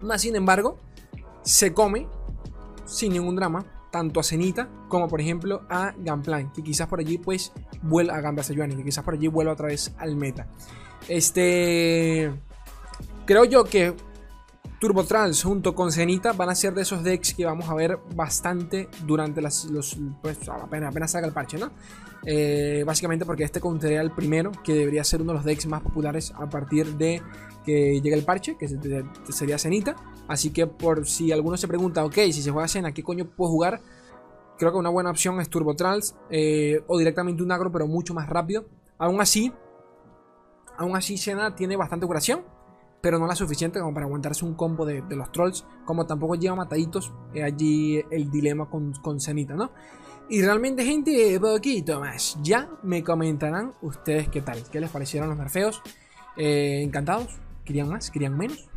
Más 0.00 0.22
sin 0.22 0.36
embargo, 0.36 0.78
se 1.42 1.74
come 1.74 2.08
sin 2.86 3.12
ningún 3.12 3.36
drama 3.36 3.66
tanto 3.90 4.20
a 4.20 4.22
Cenita 4.22 4.70
como 4.88 5.06
por 5.06 5.20
ejemplo 5.20 5.66
a 5.68 5.92
Gunplan, 5.98 6.50
que 6.50 6.62
quizás 6.62 6.88
por 6.88 7.00
allí 7.00 7.18
pues 7.18 7.52
vuelva 7.82 8.16
a 8.16 8.22
Gambas 8.22 8.48
que 8.48 8.82
quizás 8.82 9.04
por 9.04 9.12
allí 9.12 9.28
vuelva 9.28 9.52
otra 9.52 9.66
vez 9.66 9.92
al 9.98 10.16
meta. 10.16 10.46
Este 11.08 12.32
creo 13.26 13.44
yo 13.44 13.64
que 13.64 13.94
Turbo 14.78 15.02
Trans 15.04 15.42
junto 15.42 15.74
con 15.74 15.90
Zenita 15.90 16.32
van 16.32 16.50
a 16.50 16.54
ser 16.54 16.72
de 16.72 16.82
esos 16.82 17.02
decks 17.02 17.34
que 17.34 17.44
vamos 17.44 17.68
a 17.68 17.74
ver 17.74 17.98
bastante 18.14 18.88
durante 19.04 19.42
las, 19.42 19.64
los. 19.64 19.96
Pues 20.22 20.48
apenas, 20.48 20.90
apenas 20.90 21.14
el 21.16 21.32
parche, 21.32 21.58
¿no? 21.58 21.72
Eh, 22.24 22.84
básicamente 22.86 23.24
porque 23.24 23.42
este 23.42 23.60
contaría 23.60 24.00
el 24.00 24.12
primero, 24.12 24.52
que 24.62 24.74
debería 24.74 25.02
ser 25.02 25.20
uno 25.20 25.32
de 25.32 25.38
los 25.38 25.44
decks 25.44 25.66
más 25.66 25.82
populares 25.82 26.32
a 26.36 26.48
partir 26.48 26.94
de 26.96 27.20
que 27.64 28.00
llegue 28.00 28.14
el 28.14 28.24
parche, 28.24 28.56
que 28.56 28.68
sería 29.32 29.58
Zenita. 29.58 29.96
Así 30.28 30.50
que 30.50 30.68
por 30.68 31.08
si 31.08 31.32
alguno 31.32 31.56
se 31.56 31.66
pregunta, 31.66 32.04
ok, 32.04 32.14
si 32.14 32.42
se 32.42 32.52
juega 32.52 32.68
Cena, 32.68 32.92
¿qué 32.92 33.02
coño 33.02 33.24
puedo 33.24 33.50
jugar? 33.50 33.80
Creo 34.58 34.70
que 34.70 34.78
una 34.78 34.90
buena 34.90 35.10
opción 35.10 35.40
es 35.40 35.48
Turbo 35.48 35.74
Trans 35.74 36.14
eh, 36.30 36.82
o 36.86 36.98
directamente 36.98 37.42
un 37.42 37.50
agro, 37.50 37.72
pero 37.72 37.88
mucho 37.88 38.14
más 38.14 38.28
rápido. 38.28 38.66
Aún 38.96 39.20
así, 39.20 39.52
aún 40.76 40.96
así 40.96 41.18
Cena 41.18 41.56
tiene 41.56 41.76
bastante 41.76 42.06
curación 42.06 42.57
pero 43.00 43.18
no 43.18 43.26
la 43.26 43.34
suficiente 43.34 43.80
como 43.80 43.94
para 43.94 44.06
aguantarse 44.06 44.44
un 44.44 44.54
combo 44.54 44.84
de, 44.84 45.02
los 45.10 45.30
trolls, 45.32 45.64
como 45.84 46.06
tampoco 46.06 46.34
lleva 46.34 46.56
mataditos, 46.56 47.12
eh, 47.34 47.42
allí 47.42 48.02
el 48.10 48.30
dilema 48.30 48.68
con, 48.68 48.92
con 48.94 49.20
Zenita, 49.20 49.54
¿no? 49.54 49.70
Y 50.30 50.42
realmente, 50.42 50.84
gente, 50.84 51.38
poquito 51.40 52.00
más. 52.00 52.36
Ya 52.42 52.68
me 52.82 53.02
comentarán 53.02 53.72
ustedes 53.80 54.28
qué 54.28 54.42
tal, 54.42 54.62
qué 54.70 54.80
les 54.80 54.90
parecieron 54.90 55.30
los 55.30 55.38
nerfeos. 55.38 55.82
Eh, 56.36 56.82
encantados, 56.82 57.38
querían 57.64 57.88
más, 57.88 58.10
querían 58.10 58.36
menos. 58.36 58.68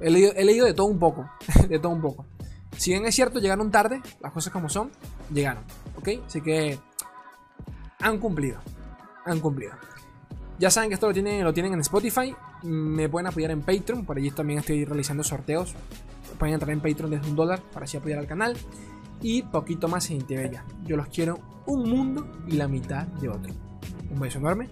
He 0.00 0.10
leído, 0.10 0.66
de 0.66 0.74
todo 0.74 0.86
un 0.86 0.98
poco, 0.98 1.28
de 1.68 1.78
todo 1.78 1.92
un 1.92 2.00
poco. 2.00 2.24
Si 2.76 2.90
bien 2.90 3.04
es 3.06 3.14
cierto, 3.14 3.38
llegaron 3.38 3.70
tarde, 3.70 4.00
las 4.20 4.32
cosas 4.32 4.52
como 4.52 4.68
son, 4.68 4.90
llegaron, 5.32 5.62
¿ok? 5.98 6.08
Así 6.26 6.40
que 6.40 6.78
han 8.00 8.18
cumplido, 8.18 8.58
han 9.24 9.40
cumplido. 9.40 9.72
Ya 10.58 10.70
saben 10.70 10.88
que 10.88 10.94
esto 10.94 11.06
lo 11.06 11.12
tienen, 11.12 11.44
lo 11.44 11.52
tienen 11.52 11.74
en 11.74 11.80
Spotify. 11.80 12.34
Me 12.66 13.08
pueden 13.08 13.26
apoyar 13.28 13.50
en 13.50 13.62
Patreon. 13.62 14.04
Por 14.04 14.18
allí 14.18 14.30
también 14.30 14.60
estoy 14.60 14.84
realizando 14.84 15.22
sorteos. 15.22 15.74
Pueden 16.38 16.54
entrar 16.54 16.70
en 16.72 16.80
Patreon 16.80 17.10
desde 17.10 17.28
un 17.28 17.36
dólar 17.36 17.62
para 17.72 17.84
así 17.84 17.96
apoyar 17.96 18.18
al 18.18 18.26
canal. 18.26 18.56
Y 19.22 19.42
poquito 19.42 19.88
más 19.88 20.10
en 20.10 20.26
Bella. 20.26 20.64
Yo 20.84 20.96
los 20.96 21.08
quiero 21.08 21.38
un 21.66 21.88
mundo 21.88 22.26
y 22.46 22.52
la 22.52 22.68
mitad 22.68 23.06
de 23.06 23.28
otro. 23.28 23.52
Un 24.10 24.20
beso 24.20 24.38
enorme 24.38 24.68